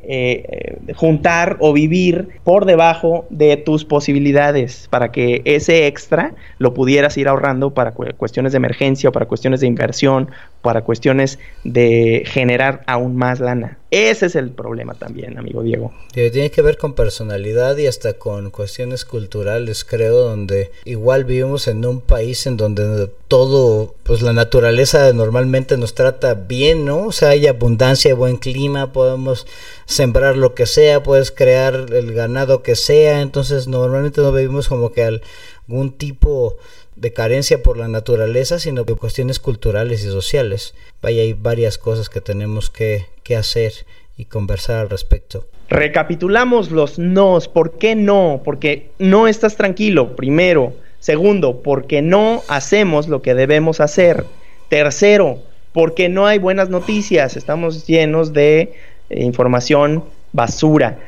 eh, 0.89 0.95
juntar 0.95 1.57
o 1.61 1.73
vivir 1.73 2.29
por 2.45 2.65
debajo 2.65 3.27
de 3.31 3.57
tus 3.57 3.85
posibilidades 3.85 4.87
para 4.91 5.11
que 5.11 5.43
ese 5.45 5.87
extra 5.87 6.35
lo 6.59 6.75
pudieras 6.75 7.17
ir 7.17 7.29
ahorrando 7.29 7.71
para 7.75 7.93
cuestiones 7.93 8.53
de 8.53 8.57
emergencia 8.57 9.09
para 9.13 9.27
cuestiones 9.27 9.61
de 9.61 9.67
inversión, 9.67 10.31
para 10.63 10.83
cuestiones 10.83 11.39
de 11.65 12.23
generar 12.27 12.83
aún 12.87 13.17
más 13.17 13.41
lana? 13.41 13.78
Ese 13.91 14.27
es 14.27 14.37
el 14.37 14.51
problema 14.51 14.93
también, 14.93 15.39
amigo 15.39 15.63
Diego. 15.63 15.95
Tiene 16.13 16.51
que 16.51 16.61
ver 16.61 16.77
con 16.77 16.93
personalidad 16.93 17.77
y 17.79 17.87
hasta 17.87 18.15
con 18.15 18.51
cuestiones 18.51 19.07
culturales, 19.07 19.83
creo, 19.83 20.19
donde 20.19 20.71
igual 20.85 21.25
vivimos 21.25 21.69
en 21.69 21.87
un 21.87 22.03
país 22.03 22.47
en 22.47 22.59
donde 22.59 23.11
todo, 23.29 23.95
pues 24.03 24.21
la 24.21 24.35
naturaleza 24.35 25.11
normalmente 25.15 25.79
nos 25.79 25.95
trata 25.95 26.35
bien, 26.35 26.85
¿no? 26.85 27.07
O 27.07 27.13
sea, 27.13 27.31
hay 27.31 27.47
abundancia, 27.47 28.15
buen 28.15 28.37
clima, 28.37 28.93
podemos 28.93 29.47
sembrar 29.87 30.37
lo 30.37 30.55
que 30.55 30.67
sea, 30.67 31.03
puedes 31.03 31.31
crear 31.31 31.87
el 31.91 32.13
ganado 32.13 32.63
que 32.63 32.77
sea, 32.77 33.23
entonces 33.23 33.69
normalmente 33.69 34.21
no 34.21 34.33
vivimos 34.33 34.69
como 34.69 34.93
que 34.93 35.21
algún 35.67 35.93
tipo 35.93 36.59
de 37.01 37.13
carencia 37.13 37.63
por 37.63 37.77
la 37.77 37.89
naturaleza, 37.89 38.59
sino 38.59 38.85
por 38.85 38.99
cuestiones 38.99 39.39
culturales 39.39 40.05
y 40.05 40.09
sociales. 40.09 40.75
Vaya, 41.01 41.23
hay 41.23 41.33
varias 41.33 41.79
cosas 41.79 42.09
que 42.09 42.21
tenemos 42.21 42.71
que, 42.71 43.07
que 43.23 43.37
hacer 43.37 43.73
y 44.17 44.25
conversar 44.25 44.79
al 44.79 44.91
respecto. 44.91 45.47
Recapitulamos 45.69 46.71
los 46.71 46.99
nos. 46.99 47.49
¿Por 47.49 47.79
qué 47.79 47.95
no? 47.95 48.43
Porque 48.45 48.91
no 48.99 49.29
estás 49.29 49.57
tranquilo, 49.57 50.17
primero. 50.17 50.73
Segundo, 50.99 51.63
porque 51.63 52.03
no 52.03 52.43
hacemos 52.49 53.07
lo 53.09 53.23
que 53.23 53.35
debemos 53.35 53.81
hacer. 53.81 54.25
Tercero, 54.69 55.39
porque 55.73 56.09
no 56.09 56.27
hay 56.27 56.39
buenas 56.39 56.69
noticias. 56.71 57.37
Estamos 57.37 57.87
llenos 57.87 58.33
de 58.33 58.73
eh, 59.11 59.23
información 59.23 60.05
basura. 60.33 60.99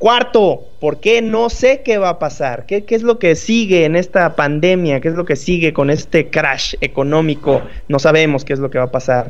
Cuarto, 0.00 0.66
¿por 0.80 0.98
qué 0.98 1.20
no 1.20 1.50
sé 1.50 1.82
qué 1.82 1.98
va 1.98 2.08
a 2.08 2.18
pasar? 2.18 2.64
¿Qué, 2.64 2.82
es 2.88 3.02
lo 3.02 3.18
que 3.18 3.36
sigue 3.36 3.84
en 3.84 3.96
esta 3.96 4.34
pandemia? 4.34 4.98
¿Qué 4.98 5.08
es 5.08 5.14
lo 5.14 5.26
que 5.26 5.36
sigue 5.36 5.74
con 5.74 5.90
este 5.90 6.30
crash 6.30 6.74
económico? 6.80 7.60
No 7.86 7.98
sabemos 7.98 8.46
qué 8.46 8.54
es 8.54 8.60
lo 8.60 8.70
que 8.70 8.78
va 8.78 8.84
a 8.84 8.90
pasar. 8.90 9.26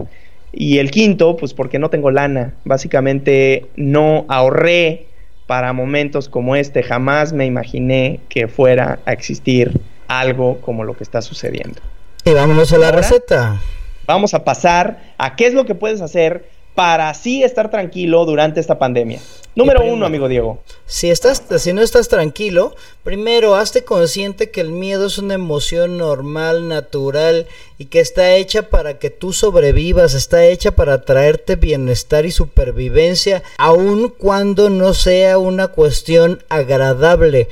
Y 0.53 0.79
el 0.79 0.93
quinto, 0.93 1.37
pues 1.37 1.55
porque 1.55 1.81
no 1.81 1.91
tengo 1.91 2.13
lana. 2.13 2.55
Básicamente 2.65 3.67
no 3.75 4.27
ahorré 4.29 5.07
para 5.49 5.73
momentos 5.73 6.29
como 6.29 6.55
este. 6.55 6.85
Jamás 6.85 7.33
me 7.33 7.47
imaginé 7.47 8.21
que 8.29 8.47
fuera 8.47 9.01
a 9.07 9.13
existir 9.13 9.73
algo 10.07 10.61
como 10.61 10.85
lo 10.85 10.97
que 10.97 11.03
está 11.03 11.21
sucediendo. 11.21 11.81
Y 12.25 12.33
vámonos 12.33 12.73
a 12.73 12.79
la 12.79 12.93
receta. 12.93 13.61
Vamos 14.07 14.35
a 14.35 14.45
pasar 14.45 15.15
a 15.19 15.35
qué 15.35 15.49
es 15.49 15.53
lo 15.53 15.67
que 15.67 15.75
puedes 15.75 16.01
hacer 16.01 16.49
para 16.75 17.11
así 17.11 17.43
estar 17.43 17.71
tranquilo 17.71 18.25
durante 18.25 18.61
esta 18.61 18.79
pandemia. 18.79 19.21
Número 19.55 19.85
uno, 19.85 20.07
amigo 20.07 20.29
Diego. 20.29 20.63
Si, 20.87 21.11
estás, 21.11 21.43
si 21.59 21.73
no 21.73 21.83
estás 21.83 22.09
tranquilo, 22.09 22.75
primero 23.03 23.57
hazte 23.57 23.85
consciente 23.85 24.51
que 24.51 24.61
el 24.61 24.71
miedo 24.71 25.07
es 25.07 25.19
una 25.19 25.35
emoción 25.35 25.99
normal, 25.99 26.69
natural 26.69 27.47
y 27.77 27.87
que 27.87 28.01
está 28.01 28.35
hecha 28.37 28.71
para 28.71 28.99
que 28.99 29.11
tú 29.11 29.33
sobrevivas, 29.33 30.15
está 30.15 30.45
hecha 30.45 30.71
para 30.71 31.03
traerte 31.03 31.57
bienestar 31.57 32.27
y 32.27 32.31
supervivencia, 32.31 33.43
aun 33.59 34.09
cuando 34.09 34.71
no 34.71 34.95
sea 34.95 35.39
una 35.39 35.69
cuestión 35.69 36.43
agradable 36.49 37.49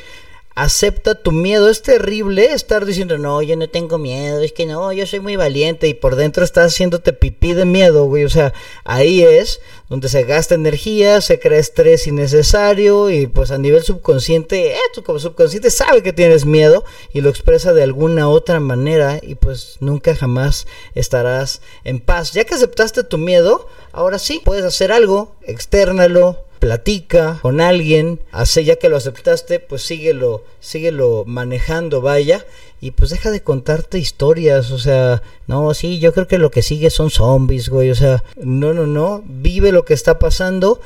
acepta 0.58 1.14
tu 1.14 1.30
miedo. 1.30 1.70
Es 1.70 1.82
terrible 1.82 2.52
estar 2.52 2.84
diciendo, 2.84 3.16
no, 3.16 3.42
yo 3.42 3.56
no 3.56 3.68
tengo 3.68 3.96
miedo, 3.96 4.42
es 4.42 4.52
que 4.52 4.66
no, 4.66 4.92
yo 4.92 5.06
soy 5.06 5.20
muy 5.20 5.36
valiente 5.36 5.86
y 5.86 5.94
por 5.94 6.16
dentro 6.16 6.42
estás 6.44 6.72
haciéndote 6.74 7.12
pipí 7.12 7.52
de 7.52 7.64
miedo, 7.64 8.06
güey. 8.06 8.24
O 8.24 8.28
sea, 8.28 8.52
ahí 8.84 9.22
es 9.22 9.60
donde 9.88 10.08
se 10.08 10.24
gasta 10.24 10.56
energía, 10.56 11.20
se 11.20 11.38
crea 11.38 11.60
estrés 11.60 12.08
innecesario 12.08 13.08
y 13.08 13.28
pues 13.28 13.52
a 13.52 13.58
nivel 13.58 13.84
subconsciente, 13.84 14.72
eh, 14.72 14.78
tu 14.92 15.18
subconsciente 15.20 15.70
sabe 15.70 16.02
que 16.02 16.12
tienes 16.12 16.44
miedo 16.44 16.84
y 17.12 17.20
lo 17.20 17.30
expresa 17.30 17.72
de 17.72 17.84
alguna 17.84 18.28
otra 18.28 18.58
manera 18.58 19.20
y 19.22 19.36
pues 19.36 19.76
nunca 19.78 20.16
jamás 20.16 20.66
estarás 20.94 21.62
en 21.84 22.00
paz. 22.00 22.32
Ya 22.32 22.42
que 22.42 22.54
aceptaste 22.54 23.04
tu 23.04 23.16
miedo, 23.16 23.68
ahora 23.92 24.18
sí, 24.18 24.40
puedes 24.44 24.64
hacer 24.64 24.90
algo, 24.90 25.36
externalo, 25.42 26.47
platica 26.58 27.38
con 27.42 27.60
alguien, 27.60 28.20
hace 28.32 28.64
ya 28.64 28.76
que 28.76 28.88
lo 28.88 28.96
aceptaste, 28.96 29.60
pues 29.60 29.82
síguelo, 29.82 30.44
síguelo 30.60 31.24
manejando, 31.26 32.00
vaya, 32.00 32.44
y 32.80 32.92
pues 32.92 33.10
deja 33.10 33.30
de 33.30 33.42
contarte 33.42 33.98
historias, 33.98 34.70
o 34.70 34.78
sea, 34.78 35.22
no, 35.46 35.72
sí, 35.74 35.98
yo 35.98 36.12
creo 36.12 36.26
que 36.26 36.38
lo 36.38 36.50
que 36.50 36.62
sigue 36.62 36.90
son 36.90 37.10
zombies, 37.10 37.68
güey, 37.68 37.90
o 37.90 37.94
sea, 37.94 38.22
no, 38.36 38.74
no, 38.74 38.86
no, 38.86 39.22
vive 39.26 39.72
lo 39.72 39.84
que 39.84 39.94
está 39.94 40.18
pasando, 40.18 40.80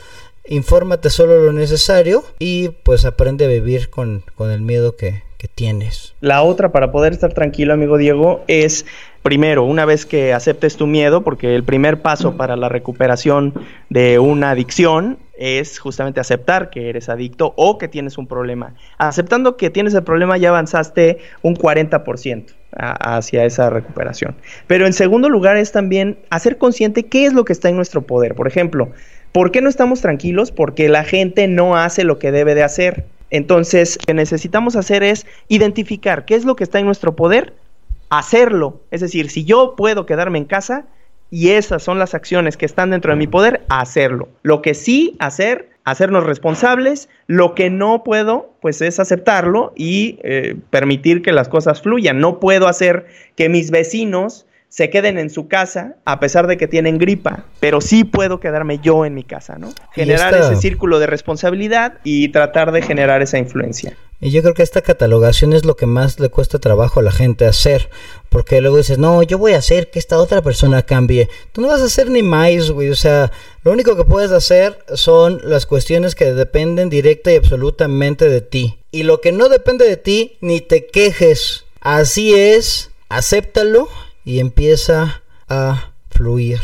infórmate 0.46 1.10
solo 1.10 1.42
lo 1.42 1.52
necesario 1.52 2.24
y 2.38 2.68
pues 2.68 3.04
aprende 3.04 3.44
a 3.44 3.48
vivir 3.48 3.90
con, 3.90 4.24
con 4.34 4.50
el 4.50 4.60
miedo 4.60 4.96
que, 4.96 5.22
que 5.38 5.48
tienes. 5.48 6.14
La 6.20 6.42
otra 6.42 6.70
para 6.70 6.92
poder 6.92 7.12
estar 7.12 7.32
tranquilo, 7.34 7.74
amigo 7.74 7.98
Diego, 7.98 8.44
es 8.46 8.86
primero, 9.22 9.64
una 9.64 9.84
vez 9.84 10.06
que 10.06 10.32
aceptes 10.32 10.76
tu 10.76 10.86
miedo, 10.86 11.22
porque 11.22 11.54
el 11.54 11.64
primer 11.64 12.00
paso 12.00 12.36
para 12.36 12.56
la 12.56 12.68
recuperación 12.68 13.54
de 13.88 14.18
una 14.18 14.50
adicción 14.50 15.18
es 15.42 15.80
justamente 15.80 16.20
aceptar 16.20 16.70
que 16.70 16.88
eres 16.88 17.08
adicto 17.08 17.52
o 17.56 17.76
que 17.76 17.88
tienes 17.88 18.16
un 18.16 18.28
problema. 18.28 18.74
Aceptando 18.98 19.56
que 19.56 19.70
tienes 19.70 19.92
el 19.94 20.04
problema 20.04 20.36
ya 20.38 20.50
avanzaste 20.50 21.18
un 21.42 21.56
40% 21.56 22.54
hacia 22.76 23.44
esa 23.44 23.68
recuperación. 23.68 24.36
Pero 24.68 24.86
en 24.86 24.92
segundo 24.92 25.28
lugar 25.28 25.56
es 25.56 25.72
también 25.72 26.16
hacer 26.30 26.58
consciente 26.58 27.06
qué 27.06 27.26
es 27.26 27.32
lo 27.32 27.44
que 27.44 27.52
está 27.52 27.68
en 27.68 27.74
nuestro 27.74 28.02
poder. 28.02 28.36
Por 28.36 28.46
ejemplo, 28.46 28.92
¿por 29.32 29.50
qué 29.50 29.60
no 29.60 29.68
estamos 29.68 30.00
tranquilos? 30.00 30.52
Porque 30.52 30.88
la 30.88 31.02
gente 31.02 31.48
no 31.48 31.76
hace 31.76 32.04
lo 32.04 32.20
que 32.20 32.30
debe 32.30 32.54
de 32.54 32.62
hacer. 32.62 33.04
Entonces, 33.30 33.98
lo 34.00 34.06
que 34.06 34.14
necesitamos 34.14 34.76
hacer 34.76 35.02
es 35.02 35.26
identificar 35.48 36.24
qué 36.24 36.36
es 36.36 36.44
lo 36.44 36.54
que 36.54 36.62
está 36.62 36.78
en 36.78 36.86
nuestro 36.86 37.16
poder, 37.16 37.54
hacerlo. 38.10 38.80
Es 38.92 39.00
decir, 39.00 39.28
si 39.28 39.44
yo 39.44 39.74
puedo 39.76 40.06
quedarme 40.06 40.38
en 40.38 40.44
casa, 40.44 40.84
y 41.32 41.52
esas 41.52 41.82
son 41.82 41.98
las 41.98 42.12
acciones 42.12 42.58
que 42.58 42.66
están 42.66 42.90
dentro 42.90 43.10
de 43.10 43.16
mi 43.16 43.26
poder, 43.26 43.62
hacerlo. 43.70 44.28
Lo 44.42 44.60
que 44.60 44.74
sí 44.74 45.16
hacer, 45.18 45.70
hacernos 45.82 46.24
responsables, 46.24 47.08
lo 47.26 47.54
que 47.54 47.70
no 47.70 48.04
puedo, 48.04 48.52
pues 48.60 48.82
es 48.82 49.00
aceptarlo 49.00 49.72
y 49.74 50.18
eh, 50.24 50.56
permitir 50.68 51.22
que 51.22 51.32
las 51.32 51.48
cosas 51.48 51.80
fluyan. 51.80 52.20
No 52.20 52.38
puedo 52.38 52.68
hacer 52.68 53.06
que 53.34 53.48
mis 53.48 53.70
vecinos 53.70 54.44
se 54.68 54.90
queden 54.90 55.16
en 55.16 55.30
su 55.30 55.48
casa 55.48 55.96
a 56.04 56.20
pesar 56.20 56.46
de 56.48 56.58
que 56.58 56.68
tienen 56.68 56.98
gripa, 56.98 57.46
pero 57.60 57.80
sí 57.80 58.04
puedo 58.04 58.38
quedarme 58.38 58.78
yo 58.80 59.06
en 59.06 59.14
mi 59.14 59.24
casa, 59.24 59.56
¿no? 59.56 59.70
Generar 59.92 60.34
ese 60.34 60.56
círculo 60.56 60.98
de 60.98 61.06
responsabilidad 61.06 61.94
y 62.04 62.28
tratar 62.28 62.72
de 62.72 62.82
generar 62.82 63.22
esa 63.22 63.38
influencia. 63.38 63.96
Y 64.24 64.30
yo 64.30 64.40
creo 64.40 64.54
que 64.54 64.62
esta 64.62 64.82
catalogación 64.82 65.52
es 65.52 65.64
lo 65.64 65.74
que 65.74 65.86
más 65.86 66.20
le 66.20 66.28
cuesta 66.28 66.60
trabajo 66.60 67.00
a 67.00 67.02
la 67.02 67.10
gente 67.10 67.44
hacer. 67.44 67.90
Porque 68.28 68.60
luego 68.60 68.76
dices, 68.76 68.96
no, 68.96 69.20
yo 69.24 69.36
voy 69.36 69.54
a 69.54 69.58
hacer 69.58 69.90
que 69.90 69.98
esta 69.98 70.16
otra 70.18 70.40
persona 70.42 70.82
cambie. 70.82 71.28
Tú 71.50 71.60
no 71.60 71.66
vas 71.66 71.80
a 71.80 71.86
hacer 71.86 72.08
ni 72.08 72.22
más, 72.22 72.70
güey. 72.70 72.88
O 72.90 72.94
sea, 72.94 73.32
lo 73.64 73.72
único 73.72 73.96
que 73.96 74.04
puedes 74.04 74.30
hacer 74.30 74.78
son 74.94 75.40
las 75.42 75.66
cuestiones 75.66 76.14
que 76.14 76.32
dependen 76.34 76.88
directa 76.88 77.32
y 77.32 77.36
absolutamente 77.36 78.28
de 78.28 78.42
ti. 78.42 78.78
Y 78.92 79.02
lo 79.02 79.20
que 79.20 79.32
no 79.32 79.48
depende 79.48 79.88
de 79.88 79.96
ti, 79.96 80.38
ni 80.40 80.60
te 80.60 80.86
quejes. 80.86 81.64
Así 81.80 82.32
es, 82.32 82.90
acéptalo 83.08 83.88
y 84.24 84.38
empieza 84.38 85.24
a 85.48 85.94
fluir. 86.10 86.60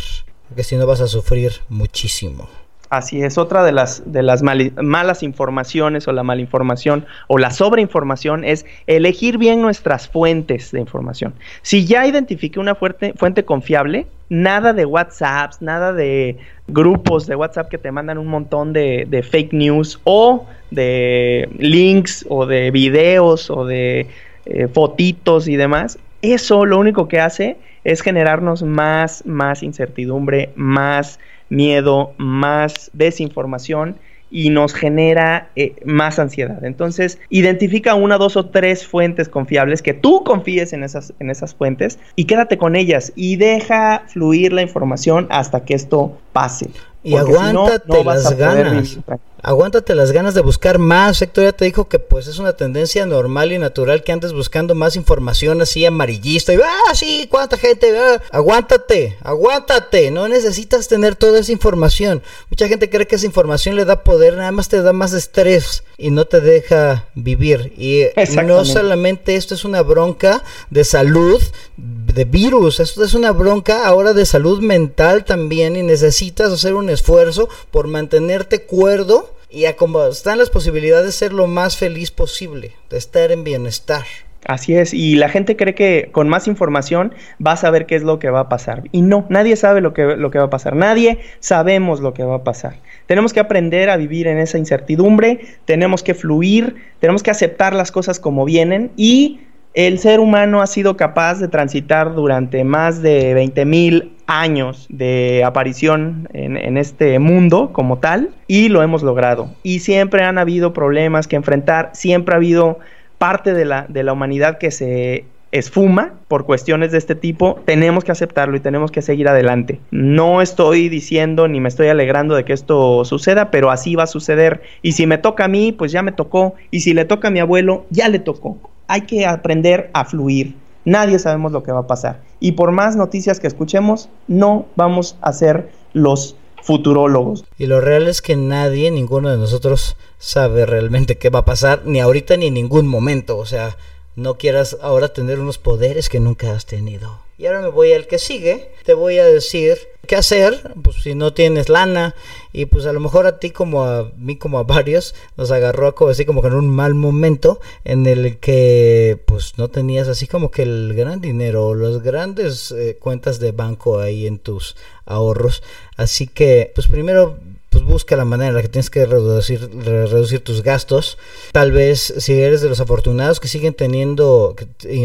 Porque 0.49 0.63
si 0.63 0.77
no 0.77 0.87
vas 0.87 1.01
a 1.01 1.09
sufrir 1.09 1.55
muchísimo. 1.69 2.49
Así 2.91 3.23
es, 3.23 3.37
otra 3.37 3.65
de 3.65 3.73
las, 3.73 4.11
de 4.11 4.23
las 4.23 4.43
malas 4.43 5.23
informaciones 5.23 6.09
o 6.09 6.13
la 6.13 6.23
malinformación 6.23 7.05
o 7.27 7.37
la 7.37 7.51
sobreinformación 7.51 8.45
es 8.45 8.65
elegir 8.87 9.37
bien 9.37 9.61
nuestras 9.61 10.09
fuentes 10.09 10.73
de 10.73 10.81
información. 10.81 11.35
Si 11.61 11.85
ya 11.85 12.07
identifique 12.07 12.59
una 12.59 12.75
fuente 12.75 13.45
confiable, 13.45 14.07
nada 14.31 14.73
de 14.73 14.87
WhatsApps, 14.87 15.61
nada 15.61 15.93
de 15.93 16.39
grupos 16.67 17.27
de 17.27 17.37
WhatsApp 17.37 17.69
que 17.69 17.77
te 17.77 17.93
mandan 17.93 18.17
un 18.17 18.27
montón 18.27 18.73
de, 18.73 19.07
de 19.09 19.23
fake 19.23 19.53
news 19.53 20.01
o 20.05 20.47
de 20.71 21.47
links 21.59 22.25
o 22.29 22.47
de 22.47 22.71
videos 22.71 23.51
o 23.51 23.67
de 23.67 24.07
eh, 24.47 24.69
fotitos 24.69 25.47
y 25.47 25.57
demás. 25.57 25.99
Eso 26.23 26.65
lo 26.65 26.79
único 26.79 27.07
que 27.07 27.21
hace 27.21 27.59
es 27.85 28.01
generarnos 28.01 28.63
más, 28.63 29.25
más 29.27 29.63
incertidumbre, 29.63 30.51
más 30.57 31.19
miedo, 31.49 32.13
más 32.19 32.91
desinformación 32.93 33.97
y 34.31 34.51
nos 34.51 34.75
genera 34.75 35.51
eh, 35.57 35.75
más 35.85 36.19
ansiedad. 36.19 36.65
Entonces, 36.65 37.19
identifica 37.31 37.95
una, 37.95 38.19
dos 38.19 38.37
o 38.37 38.47
tres 38.47 38.87
fuentes 38.87 39.29
confiables 39.29 39.83
que 39.83 39.95
tú 39.95 40.23
confíes 40.25 40.73
en 40.73 40.85
esas, 40.85 41.15
en 41.19 41.31
esas 41.31 41.55
fuentes 41.55 41.99
y 42.15 42.25
quédate 42.25 42.59
con 42.59 42.77
ellas 42.77 43.13
y 43.17 43.37
deja 43.37 44.05
fluir 44.09 44.53
la 44.53 44.63
información 44.63 45.27
hasta 45.31 45.65
que 45.65 45.75
esto 45.75 46.19
pase. 46.33 46.71
Y 47.03 47.17
aguántate 47.17 48.05
las 48.05 48.37
ganas 48.37 48.99
aguántate 49.43 49.95
las 49.95 50.13
ganas 50.13 50.35
de 50.35 50.41
buscar 50.41 50.79
más. 50.79 51.21
Héctor 51.23 51.45
ya 51.45 51.53
te 51.53 51.65
dijo 51.65 51.89
que 51.89 51.99
pues 51.99 52.27
es 52.27 52.39
una 52.39 52.55
tendencia 52.55 53.07
normal 53.07 53.53
y 53.53 53.59
natural 53.59 54.03
que 54.03 54.13
andes 54.13 54.33
buscando 54.33 54.75
más 54.75 54.97
información 54.97 55.61
así 55.61 55.85
amarillista 55.85 56.53
y 56.53 56.57
ah, 56.57 56.95
sí, 56.95 57.27
cuánta 57.31 57.57
gente, 57.57 57.97
ah". 57.99 58.21
aguántate, 58.31 59.17
aguántate, 59.23 60.11
no 60.11 60.29
necesitas 60.29 60.89
tener 60.89 61.15
toda 61.17 61.41
esa 61.41 61.53
información. 61.53 62.23
Mucha 62.51 62.69
gente 62.69 62.91
cree 62.91 63.07
que 63.07 63.17
esa 63.17 63.27
información 63.27 63.77
le 63.77 63.85
da 63.85 64.05
poder, 64.05 64.37
nada 64.37 64.53
más 64.53 64.69
te 64.69 64.83
da 64.83 64.93
más 64.93 65.13
estrés 65.13 65.85
y 65.97 66.11
no 66.11 66.25
te 66.25 66.41
deja 66.41 67.07
vivir. 67.15 67.73
Y 67.77 68.07
no 68.45 68.65
solamente 68.65 69.37
esto 69.37 69.55
es 69.55 69.65
una 69.65 69.83
bronca 69.83 70.43
de 70.71 70.85
salud, 70.85 71.43
de 71.77 72.25
virus, 72.25 72.81
esto 72.81 73.05
es 73.05 73.15
una 73.15 73.33
bronca 73.33 73.87
ahora 73.87 74.13
de 74.13 74.27
salud 74.27 74.61
mental 74.61 75.25
también 75.25 75.77
y 75.77 75.83
necesitas 75.83 76.53
hacer 76.53 76.75
un 76.75 76.91
esfuerzo 76.91 77.49
por 77.71 77.87
mantenerte 77.87 78.63
cuerdo 78.63 79.38
y 79.51 79.65
a 79.65 79.77
como 79.77 80.05
están 80.07 80.39
las 80.39 80.51
posibilidades 80.51 81.07
de 81.07 81.13
ser 81.13 81.33
lo 81.33 81.47
más 81.47 81.77
feliz 81.77 82.11
posible, 82.11 82.73
de 82.91 82.99
estar 82.99 83.31
en 83.33 83.45
bienestar. 83.45 84.05
Así 84.47 84.75
es, 84.75 84.95
y 84.95 85.17
la 85.17 85.29
gente 85.29 85.57
cree 85.57 85.75
que 85.75 86.11
con 86.13 86.29
más 86.29 86.47
información 86.47 87.13
va 87.45 87.53
a 87.53 87.57
saber 87.57 87.87
qué 87.87 87.97
es 87.97 88.03
lo 88.03 88.19
que 88.19 88.31
va 88.31 88.41
a 88.41 88.49
pasar. 88.49 88.85
Y 88.93 89.03
no, 89.03 89.27
nadie 89.29 89.57
sabe 89.57 89.81
lo 89.81 89.93
que, 89.93 90.17
lo 90.17 90.31
que 90.31 90.39
va 90.39 90.45
a 90.45 90.51
pasar, 90.51 90.77
nadie 90.77 91.19
sabemos 91.41 92.01
lo 92.01 92.15
que 92.15 92.23
va 92.23 92.37
a 92.37 92.45
pasar. 92.45 92.77
Tenemos 93.07 93.33
que 93.33 93.41
aprender 93.41 93.91
a 93.91 93.97
vivir 93.97 94.29
en 94.29 94.39
esa 94.39 94.57
incertidumbre, 94.57 95.41
tenemos 95.65 96.03
que 96.03 96.15
fluir, 96.15 96.77
tenemos 97.01 97.23
que 97.23 97.31
aceptar 97.31 97.75
las 97.75 97.91
cosas 97.91 98.21
como 98.21 98.45
vienen 98.45 98.93
y 98.97 99.41
el 99.75 99.99
ser 99.99 100.21
humano 100.21 100.63
ha 100.63 100.67
sido 100.67 100.97
capaz 100.97 101.41
de 101.41 101.49
transitar 101.49 102.15
durante 102.15 102.65
más 102.65 103.03
de 103.03 103.35
20 103.35 103.65
mil 103.65 104.13
años 104.29 104.87
de 104.91 105.43
aparición 105.45 106.29
en, 106.35 106.77
este 106.77 107.19
mundo 107.19 107.71
como 107.73 107.99
tal 107.99 108.31
y 108.47 108.69
lo 108.69 108.83
hemos 108.83 109.03
logrado. 109.03 109.51
Y 109.65 109.81
siempre 109.81 110.23
han 110.23 110.39
habido 110.39 110.73
problemas 110.73 111.27
que 111.27 111.35
enfrentar, 111.35 111.91
siempre 111.95 112.35
ha 112.35 112.37
habido 112.37 112.79
parte 113.17 113.55
de 113.55 113.65
la, 113.65 113.87
de 113.89 114.05
la 114.05 114.13
humanidad 114.13 114.59
que 114.59 114.71
se 114.71 115.25
esfuma 115.51 116.13
por 116.29 116.45
cuestiones 116.45 116.93
de 116.93 116.99
este 116.99 117.15
tipo, 117.15 117.61
tenemos 117.65 118.05
que 118.05 118.13
aceptarlo 118.13 118.57
y 118.57 118.61
tenemos 118.61 118.91
que 118.91 119.01
seguir 119.01 119.29
adelante. 119.29 119.81
No 119.91 120.43
estoy 120.43 120.91
diciendo 120.91 121.49
ni 121.49 121.59
me 121.61 121.71
estoy 121.71 121.89
alegrando 121.89 122.35
de 122.35 122.45
que 122.45 122.53
esto 122.53 123.05
suceda, 123.07 123.51
pero 123.51 123.71
así 123.71 123.95
va 123.95 124.05
a 124.05 124.09
suceder. 124.09 124.63
Y 124.83 124.93
si 124.93 125.07
me 125.07 125.19
toca 125.19 125.47
a 125.47 125.49
mí, 125.49 125.73
pues 125.73 125.91
ya 125.91 126.03
me 126.03 126.13
tocó. 126.13 126.55
Y 126.71 126.81
si 126.81 126.93
le 126.93 127.07
toca 127.07 127.29
a 127.29 127.31
mi 127.31 127.41
abuelo, 127.41 127.87
ya 127.91 128.09
le 128.09 128.19
tocó. 128.19 128.59
Hay 128.89 129.03
que 129.03 129.27
aprender 129.27 129.91
a 129.95 130.05
fluir. 130.05 130.55
Nadie 130.85 131.19
sabemos 131.19 131.53
lo 131.53 131.63
que 131.63 131.73
va 131.73 131.81
a 131.81 131.87
pasar. 131.87 132.23
Y 132.41 132.53
por 132.53 132.73
más 132.73 132.97
noticias 132.97 133.41
que 133.41 133.47
escuchemos, 133.47 134.09
no 134.27 134.67
vamos 134.77 135.17
a 135.21 135.33
ser 135.33 135.71
los 135.93 136.37
futurólogos. 136.63 137.45
Y 137.59 137.67
lo 137.67 137.81
real 137.81 138.09
es 138.09 138.23
que 138.23 138.37
nadie, 138.37 138.91
ninguno 138.91 139.31
de 139.31 139.39
nosotros 139.39 139.97
sabe 140.19 140.67
realmente 140.67 141.19
qué 141.19 141.31
va 141.31 141.41
a 141.41 141.45
pasar, 141.45 141.83
ni 141.85 142.01
ahorita 142.01 142.37
ni 142.37 142.49
en 142.49 142.55
ningún 142.55 142.87
momento. 142.87 143.39
O 143.39 143.47
sea, 143.47 143.77
no 144.17 144.35
quieras 144.37 144.77
ahora 144.83 145.13
tener 145.13 145.39
unos 145.41 145.59
poderes 145.59 146.09
que 146.09 146.21
nunca 146.21 146.53
has 146.53 146.67
tenido. 146.67 147.21
Y 147.39 147.47
ahora 147.47 147.63
me 147.63 147.69
voy 147.69 147.93
al 147.93 148.07
que 148.07 148.19
sigue. 148.19 148.73
Te 148.85 148.95
voy 148.95 149.19
a 149.19 149.25
decir 149.25 149.79
qué 150.09 150.17
hacer, 150.17 150.75
pues 150.83 150.97
si 151.03 151.15
no 151.15 151.33
tienes 151.33 151.69
lana 151.69 152.17
y 152.53 152.67
pues 152.67 152.87
a 152.87 152.93
lo 152.93 152.99
mejor 152.99 153.27
a 153.27 153.39
ti 153.39 153.51
como 153.51 153.85
a 153.85 154.11
mí 154.17 154.37
como 154.37 154.59
a 154.59 154.65
varios 154.65 155.15
nos 155.37 155.53
agarró 155.53 155.95
así 156.09 156.25
como 156.25 156.43
que 156.43 156.49
en 156.49 156.55
un 156.55 156.69
mal 156.69 156.95
momento 156.95 157.61
en 157.85 158.07
el 158.07 158.39
que 158.39 159.21
pues 159.27 159.59
no 159.59 159.69
tenías 159.69 160.09
así 160.09 160.27
como 160.27 160.51
que 160.51 160.63
el 160.63 160.95
gran 160.95 161.21
dinero 161.21 161.69
o 161.69 161.75
las 161.75 162.03
grandes 162.03 162.73
eh, 162.73 162.97
cuentas 162.99 163.39
de 163.39 163.53
banco 163.53 164.01
ahí 164.01 164.27
en 164.27 164.39
tus 164.39 164.75
ahorros, 165.07 165.63
así 165.97 166.27
que 166.27 166.73
pues 166.75 166.89
primero 166.89 167.39
pues 167.71 167.85
busca 167.85 168.17
la 168.17 168.25
manera 168.25 168.49
en 168.49 168.55
la 168.55 168.63
que 168.63 168.69
tienes 168.69 168.89
que 168.89 169.05
reducir, 169.05 169.71
reducir 169.85 170.41
tus 170.41 170.63
gastos. 170.63 171.19
Tal 171.53 171.71
vez 171.71 172.15
si 172.17 172.41
eres 172.41 172.63
de 172.63 172.71
los 172.71 172.81
afortunados 172.81 173.41
que 173.41 173.49
siguen 173.49 173.75
teniendo 173.75 174.57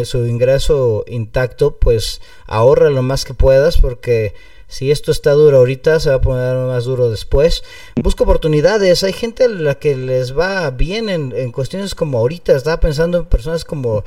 su 0.05 0.25
ingreso 0.25 1.03
intacto, 1.07 1.75
pues 1.75 2.21
ahorra 2.47 2.89
lo 2.89 3.01
más 3.01 3.25
que 3.25 3.33
puedas 3.33 3.77
porque 3.77 4.33
si 4.73 4.89
esto 4.89 5.12
está 5.12 5.33
duro 5.33 5.57
ahorita, 5.57 5.99
se 5.99 6.09
va 6.09 6.15
a 6.15 6.21
poner 6.21 6.55
más 6.55 6.86
duro 6.86 7.12
después. 7.12 7.63
Busca 8.01 8.23
oportunidades. 8.23 9.03
Hay 9.03 9.13
gente 9.13 9.43
a 9.43 9.47
la 9.47 9.75
que 9.75 9.95
les 9.95 10.36
va 10.36 10.67
bien 10.71 11.09
en, 11.09 11.31
en 11.31 11.51
cuestiones 11.51 11.93
como 11.93 12.17
ahorita. 12.17 12.55
Estaba 12.55 12.79
pensando 12.79 13.19
en 13.19 13.25
personas 13.25 13.65
como 13.65 14.03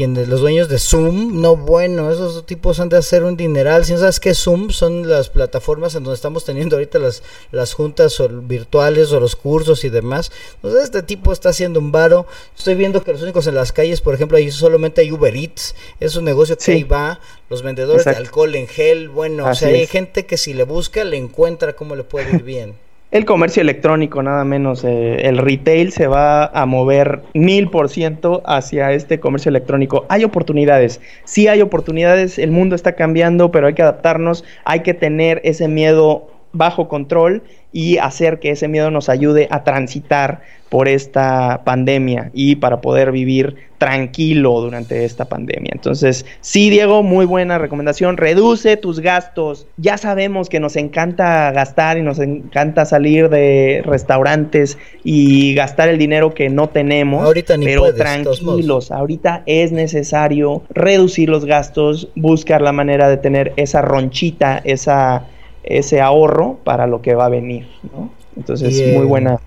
quienes 0.00 0.28
los 0.28 0.40
dueños 0.40 0.70
de 0.70 0.78
Zoom, 0.78 1.42
no 1.42 1.56
bueno, 1.56 2.10
esos 2.10 2.46
tipos 2.46 2.80
han 2.80 2.88
de 2.88 2.96
hacer 2.96 3.22
un 3.22 3.36
dineral. 3.36 3.84
Si 3.84 3.92
no 3.92 3.98
sabes 3.98 4.18
qué 4.18 4.32
Zoom 4.32 4.70
son 4.70 5.06
las 5.06 5.28
plataformas 5.28 5.94
en 5.94 6.04
donde 6.04 6.14
estamos 6.14 6.46
teniendo 6.46 6.76
ahorita 6.76 6.98
las, 6.98 7.22
las 7.52 7.74
juntas 7.74 8.16
virtuales 8.44 9.12
o 9.12 9.20
los 9.20 9.36
cursos 9.36 9.84
y 9.84 9.90
demás. 9.90 10.32
Entonces 10.54 10.84
este 10.84 11.02
tipo 11.02 11.34
está 11.34 11.50
haciendo 11.50 11.80
un 11.80 11.92
varo. 11.92 12.26
Estoy 12.56 12.76
viendo 12.76 13.04
que 13.04 13.12
los 13.12 13.20
únicos 13.20 13.46
en 13.46 13.56
las 13.56 13.72
calles, 13.72 14.00
por 14.00 14.14
ejemplo, 14.14 14.38
ahí 14.38 14.50
solamente 14.50 15.02
hay 15.02 15.12
Uber 15.12 15.36
Eats, 15.36 15.74
es 16.00 16.16
un 16.16 16.24
negocio 16.24 16.56
que 16.56 16.72
ahí 16.72 16.84
va, 16.84 17.20
los 17.50 17.62
vendedores 17.62 18.06
de 18.06 18.12
alcohol 18.12 18.54
en 18.54 18.68
gel, 18.68 19.10
bueno, 19.10 19.44
o 19.46 19.54
sea, 19.54 19.68
hay 19.68 19.86
gente 19.86 20.24
que 20.24 20.38
si 20.38 20.54
le 20.54 20.64
busca 20.64 21.04
le 21.04 21.18
encuentra 21.18 21.74
cómo 21.74 21.94
le 21.94 22.04
puede 22.04 22.36
ir 22.36 22.42
bien. 22.42 22.74
El 23.10 23.24
comercio 23.24 23.60
electrónico, 23.60 24.22
nada 24.22 24.44
menos, 24.44 24.84
eh, 24.84 25.26
el 25.28 25.38
retail 25.38 25.90
se 25.90 26.06
va 26.06 26.44
a 26.44 26.64
mover 26.64 27.22
mil 27.34 27.68
por 27.68 27.88
ciento 27.88 28.40
hacia 28.46 28.92
este 28.92 29.18
comercio 29.18 29.48
electrónico. 29.48 30.06
Hay 30.08 30.22
oportunidades, 30.22 31.00
sí 31.24 31.48
hay 31.48 31.60
oportunidades, 31.60 32.38
el 32.38 32.52
mundo 32.52 32.76
está 32.76 32.92
cambiando, 32.92 33.50
pero 33.50 33.66
hay 33.66 33.74
que 33.74 33.82
adaptarnos, 33.82 34.44
hay 34.64 34.80
que 34.80 34.94
tener 34.94 35.40
ese 35.42 35.66
miedo 35.66 36.28
bajo 36.52 36.88
control 36.88 37.42
y 37.72 37.98
hacer 37.98 38.40
que 38.40 38.50
ese 38.50 38.68
miedo 38.68 38.90
nos 38.90 39.08
ayude 39.08 39.46
a 39.50 39.62
transitar 39.62 40.40
por 40.68 40.86
esta 40.86 41.62
pandemia 41.64 42.30
y 42.32 42.56
para 42.56 42.80
poder 42.80 43.10
vivir 43.10 43.56
tranquilo 43.78 44.60
durante 44.60 45.04
esta 45.04 45.24
pandemia. 45.24 45.72
Entonces, 45.74 46.24
sí, 46.40 46.70
Diego, 46.70 47.02
muy 47.02 47.26
buena 47.26 47.58
recomendación. 47.58 48.16
Reduce 48.16 48.76
tus 48.76 49.00
gastos. 49.00 49.66
Ya 49.78 49.98
sabemos 49.98 50.48
que 50.48 50.60
nos 50.60 50.76
encanta 50.76 51.50
gastar 51.50 51.98
y 51.98 52.02
nos 52.02 52.20
encanta 52.20 52.84
salir 52.84 53.28
de 53.30 53.82
restaurantes 53.84 54.78
y 55.02 55.54
gastar 55.54 55.88
el 55.88 55.98
dinero 55.98 56.34
que 56.34 56.50
no 56.50 56.68
tenemos. 56.68 57.24
Ahorita 57.24 57.56
ni 57.56 57.66
pero 57.66 57.92
tranquilos, 57.92 58.92
ahorita 58.92 59.42
es 59.46 59.72
necesario 59.72 60.62
reducir 60.70 61.30
los 61.30 61.46
gastos, 61.46 62.08
buscar 62.14 62.60
la 62.62 62.72
manera 62.72 63.08
de 63.08 63.16
tener 63.16 63.52
esa 63.56 63.82
ronchita, 63.82 64.60
esa 64.64 65.24
ese 65.62 66.00
ahorro 66.00 66.58
para 66.64 66.86
lo 66.86 67.02
que 67.02 67.14
va 67.14 67.26
a 67.26 67.28
venir, 67.28 67.68
¿no? 67.92 68.10
Entonces, 68.36 68.94
muy 68.94 69.06
buena 69.06 69.40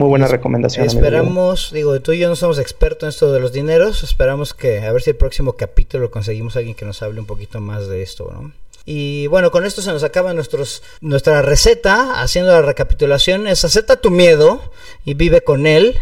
muy 0.00 0.08
buena 0.08 0.28
recomendación. 0.28 0.86
Esperamos, 0.86 1.72
digo, 1.74 2.00
tú 2.00 2.12
y 2.12 2.18
yo 2.18 2.30
no 2.30 2.34
somos 2.34 2.58
expertos 2.58 3.02
en 3.02 3.08
esto 3.10 3.32
de 3.32 3.38
los 3.38 3.52
dineros, 3.52 4.02
esperamos 4.02 4.54
que 4.54 4.80
a 4.80 4.92
ver 4.92 5.02
si 5.02 5.10
el 5.10 5.16
próximo 5.16 5.52
capítulo 5.52 6.10
conseguimos 6.10 6.56
a 6.56 6.60
alguien 6.60 6.74
que 6.74 6.86
nos 6.86 7.02
hable 7.02 7.20
un 7.20 7.26
poquito 7.26 7.60
más 7.60 7.86
de 7.86 8.00
esto, 8.00 8.30
¿no? 8.32 8.50
Y 8.86 9.26
bueno, 9.26 9.50
con 9.50 9.66
esto 9.66 9.82
se 9.82 9.92
nos 9.92 10.02
acaba 10.02 10.32
nuestros, 10.32 10.82
nuestra 11.02 11.42
receta, 11.42 12.22
haciendo 12.22 12.50
la 12.50 12.62
recapitulación, 12.62 13.46
es 13.46 13.62
acepta 13.62 14.00
tu 14.00 14.10
miedo 14.10 14.62
y 15.04 15.12
vive 15.12 15.42
con 15.42 15.66
él. 15.66 15.98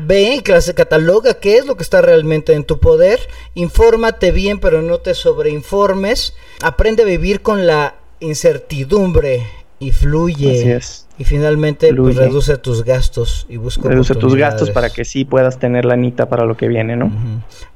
Ve, 0.00 0.42
clase 0.44 0.74
cataloga 0.74 1.40
qué 1.40 1.56
es 1.56 1.64
lo 1.64 1.78
que 1.78 1.82
está 1.82 2.02
realmente 2.02 2.52
en 2.52 2.64
tu 2.64 2.80
poder, 2.80 3.18
infórmate 3.54 4.30
bien 4.30 4.60
pero 4.60 4.82
no 4.82 4.98
te 4.98 5.14
sobreinformes, 5.14 6.34
aprende 6.60 7.02
a 7.02 7.06
vivir 7.06 7.40
con 7.40 7.66
la 7.66 7.96
incertidumbre 8.22 9.46
y 9.78 9.92
fluye. 9.92 10.78
Y 11.18 11.24
finalmente 11.24 11.94
pues, 11.94 12.16
reduce 12.16 12.56
tus 12.56 12.84
gastos 12.84 13.46
y 13.48 13.56
busca 13.56 13.88
Reduce 13.88 14.14
tus 14.14 14.34
gastos 14.34 14.70
para 14.70 14.90
que 14.90 15.04
sí 15.04 15.24
puedas 15.24 15.58
tener 15.58 15.84
la 15.84 15.94
anita 15.94 16.28
para 16.28 16.44
lo 16.44 16.56
que 16.56 16.68
viene, 16.68 16.96
¿no? 16.96 17.12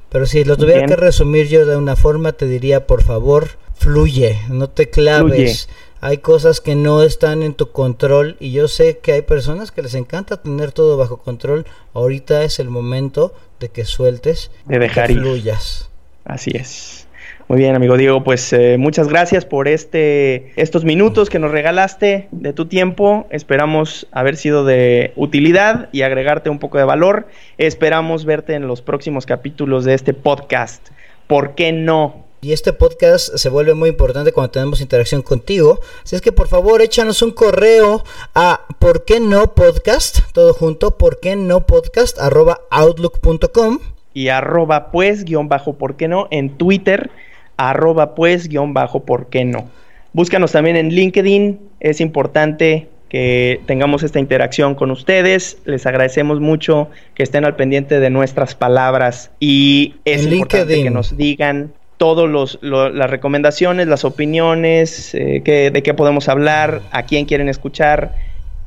Pero 0.09 0.27
si 0.27 0.45
lo 0.45 0.57
tuviera 0.57 0.87
que 0.87 0.97
resumir 0.97 1.49
yo 1.49 1.67
de 1.67 1.77
una 1.77 1.97
forma, 1.97 2.33
te 2.33 2.47
diría, 2.47 2.87
por 2.87 3.03
favor, 3.03 3.49
fluye, 3.75 4.39
no 4.49 4.69
te 4.69 4.89
claves. 4.89 5.69
Hay 6.01 6.19
cosas 6.19 6.61
que 6.61 6.77
no 6.77 7.03
están 7.03 7.43
en 7.43 7.55
tu 7.55 7.73
control 7.73 8.37
y 8.39 8.53
yo 8.53 8.69
sé 8.69 8.99
que 8.99 9.13
hay 9.13 9.23
personas 9.23 9.73
que 9.73 9.83
les 9.83 9.95
encanta 9.95 10.37
tener 10.37 10.73
todo 10.73 10.97
bajo 10.97 11.19
control. 11.19 11.67
Ahorita 11.95 12.45
es 12.45 12.59
el 12.61 12.69
momento 12.69 13.35
de 13.61 13.71
que 13.71 13.85
sueltes, 13.85 14.51
de 14.67 14.79
dejar 14.79 15.11
y 15.11 15.15
fluyas. 15.15 15.89
Así 16.25 16.51
es. 16.55 17.06
Muy 17.49 17.59
bien, 17.59 17.77
amigo 17.77 17.97
Diego, 17.97 18.25
pues 18.25 18.53
eh, 18.53 18.77
muchas 18.77 19.07
gracias 19.07 19.45
por 19.45 19.69
este, 19.69 20.51
estos 20.57 20.85
minutos 20.85 21.31
que 21.31 21.39
nos 21.39 21.53
regalaste 21.53 22.27
de 22.33 22.53
tu 22.53 22.67
tiempo. 22.67 23.29
Esperamos 23.31 24.09
haber 24.11 24.37
sido 24.37 24.65
de 24.65 25.13
utilidad 25.15 25.89
y 25.93 26.03
agregarte 26.03 26.51
un 26.51 26.59
poco 26.59 26.79
de 26.79 26.85
valor. 26.85 27.29
Esperamos 27.57 28.25
verte 28.25 28.55
en 28.55 28.67
los 28.67 28.83
próximos 28.83 29.27
capítulos 29.27 29.85
de 29.85 29.95
este 29.95 30.13
podcast. 30.13 30.89
¿Por 31.29 31.55
qué 31.55 31.71
no? 31.71 32.25
Y 32.41 32.53
este 32.53 32.73
podcast 32.73 33.37
se 33.37 33.49
vuelve 33.49 33.75
muy 33.75 33.91
importante 33.91 34.33
cuando 34.33 34.51
tenemos 34.51 34.81
interacción 34.81 35.23
contigo. 35.23 35.79
Así 36.03 36.17
es 36.17 36.23
que 36.23 36.33
por 36.33 36.49
favor 36.49 36.83
échanos 36.83 37.23
un 37.23 37.31
correo 37.31 38.03
a 38.35 38.63
por 38.81 39.05
qué 39.05 39.21
no 39.21 39.55
podcast, 39.55 40.19
todo 40.33 40.53
junto, 40.53 40.99
por 40.99 41.21
qué 41.21 41.37
no 41.37 41.65
podcast, 41.65 42.19
arroba 42.19 42.63
outlook.com. 42.71 43.79
Y 44.15 44.31
arroba 44.31 44.91
pues 44.91 45.25
guion 45.25 45.49
bajo 45.49 45.75
por 45.75 45.97
qué 45.97 46.09
no 46.09 46.27
en 46.33 46.57
Twitter 46.57 47.11
arroba 47.57 48.15
pues 48.15 48.49
guion 48.49 48.75
bajo, 48.75 49.05
¿por 49.05 49.29
qué 49.29 49.45
no? 49.45 49.69
Búscanos 50.13 50.53
también 50.53 50.77
en 50.77 50.89
LinkedIn, 50.91 51.59
es 51.81 52.01
importante 52.01 52.89
que 53.09 53.61
tengamos 53.67 54.03
esta 54.03 54.19
interacción 54.19 54.75
con 54.75 54.91
ustedes. 54.91 55.59
Les 55.65 55.87
agradecemos 55.87 56.41
mucho 56.41 56.89
que 57.15 57.23
estén 57.23 57.45
al 57.45 57.55
pendiente 57.55 58.01
de 58.01 58.11
nuestras 58.11 58.55
palabras 58.55 59.31
y 59.39 59.95
es 60.05 60.25
importante 60.25 60.83
que 60.83 60.91
nos 60.91 61.17
digan 61.17 61.73
todas 61.99 62.59
las 62.63 63.11
recomendaciones, 63.11 63.87
las 63.87 64.05
opiniones, 64.05 65.15
eh, 65.15 65.71
de 65.73 65.83
qué 65.83 65.95
podemos 65.95 66.29
hablar, 66.29 66.83
a 66.91 67.05
quién 67.05 67.27
quieren 67.27 67.49
escuchar 67.49 68.15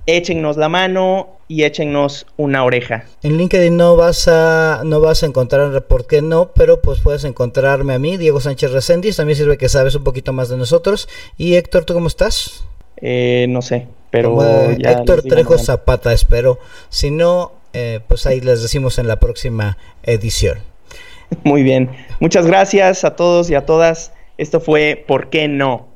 échennos 0.06 0.58
la 0.58 0.70
mano 0.70 1.39
y 1.50 1.64
échennos 1.64 2.28
una 2.38 2.64
oreja. 2.64 3.06
En 3.24 3.38
LinkedIn 3.38 3.76
no 3.76 3.96
vas 3.96 4.28
a 4.28 4.84
no 4.86 5.02
vas 5.02 5.24
a 5.24 5.26
encontrar 5.26 5.84
por 5.88 6.06
qué 6.06 6.22
no, 6.22 6.52
pero 6.54 6.80
pues 6.80 7.02
puedes 7.02 7.24
encontrarme 7.24 7.96
a 7.96 8.00
mí, 8.00 8.18
Diego 8.18 8.40
Sánchez 8.40 8.72
Reséndiz, 8.72 9.18
también 9.18 9.36
sirve 9.36 9.58
que 9.58 9.68
sabes 9.68 9.96
un 9.96 10.04
poquito 10.04 10.32
más 10.32 10.48
de 10.48 10.58
nosotros. 10.58 11.10
Y 11.38 11.56
Héctor, 11.56 11.86
¿tú 11.86 11.96
cómo 11.96 12.08
estás? 12.08 12.64
Eh, 12.98 13.48
no 13.50 13.64
sé, 13.64 13.88
pero 14.12 14.40
Héctor 14.42 15.24
Trejo 15.24 15.58
Zapata, 15.58 16.14
espero. 16.14 16.60
Si 16.90 17.10
no, 17.10 17.54
eh, 17.74 18.00
pues 18.08 18.28
ahí 18.28 18.42
les 18.42 18.62
decimos 18.62 19.00
en 19.00 19.08
la 19.08 19.20
próxima 19.20 19.78
edición. 20.04 20.60
Muy 21.44 21.64
bien. 21.64 21.90
Muchas 22.20 22.46
gracias 22.46 23.04
a 23.04 23.16
todos 23.16 23.50
y 23.50 23.56
a 23.56 23.66
todas. 23.66 24.14
Esto 24.38 24.60
fue 24.60 25.04
¿Por 25.08 25.32
qué 25.32 25.48
no? 25.48 25.88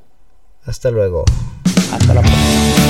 Hasta 0.66 0.90
luego. 0.90 1.26
Hasta 1.92 2.14
la 2.16 2.22
próxima. 2.22 2.83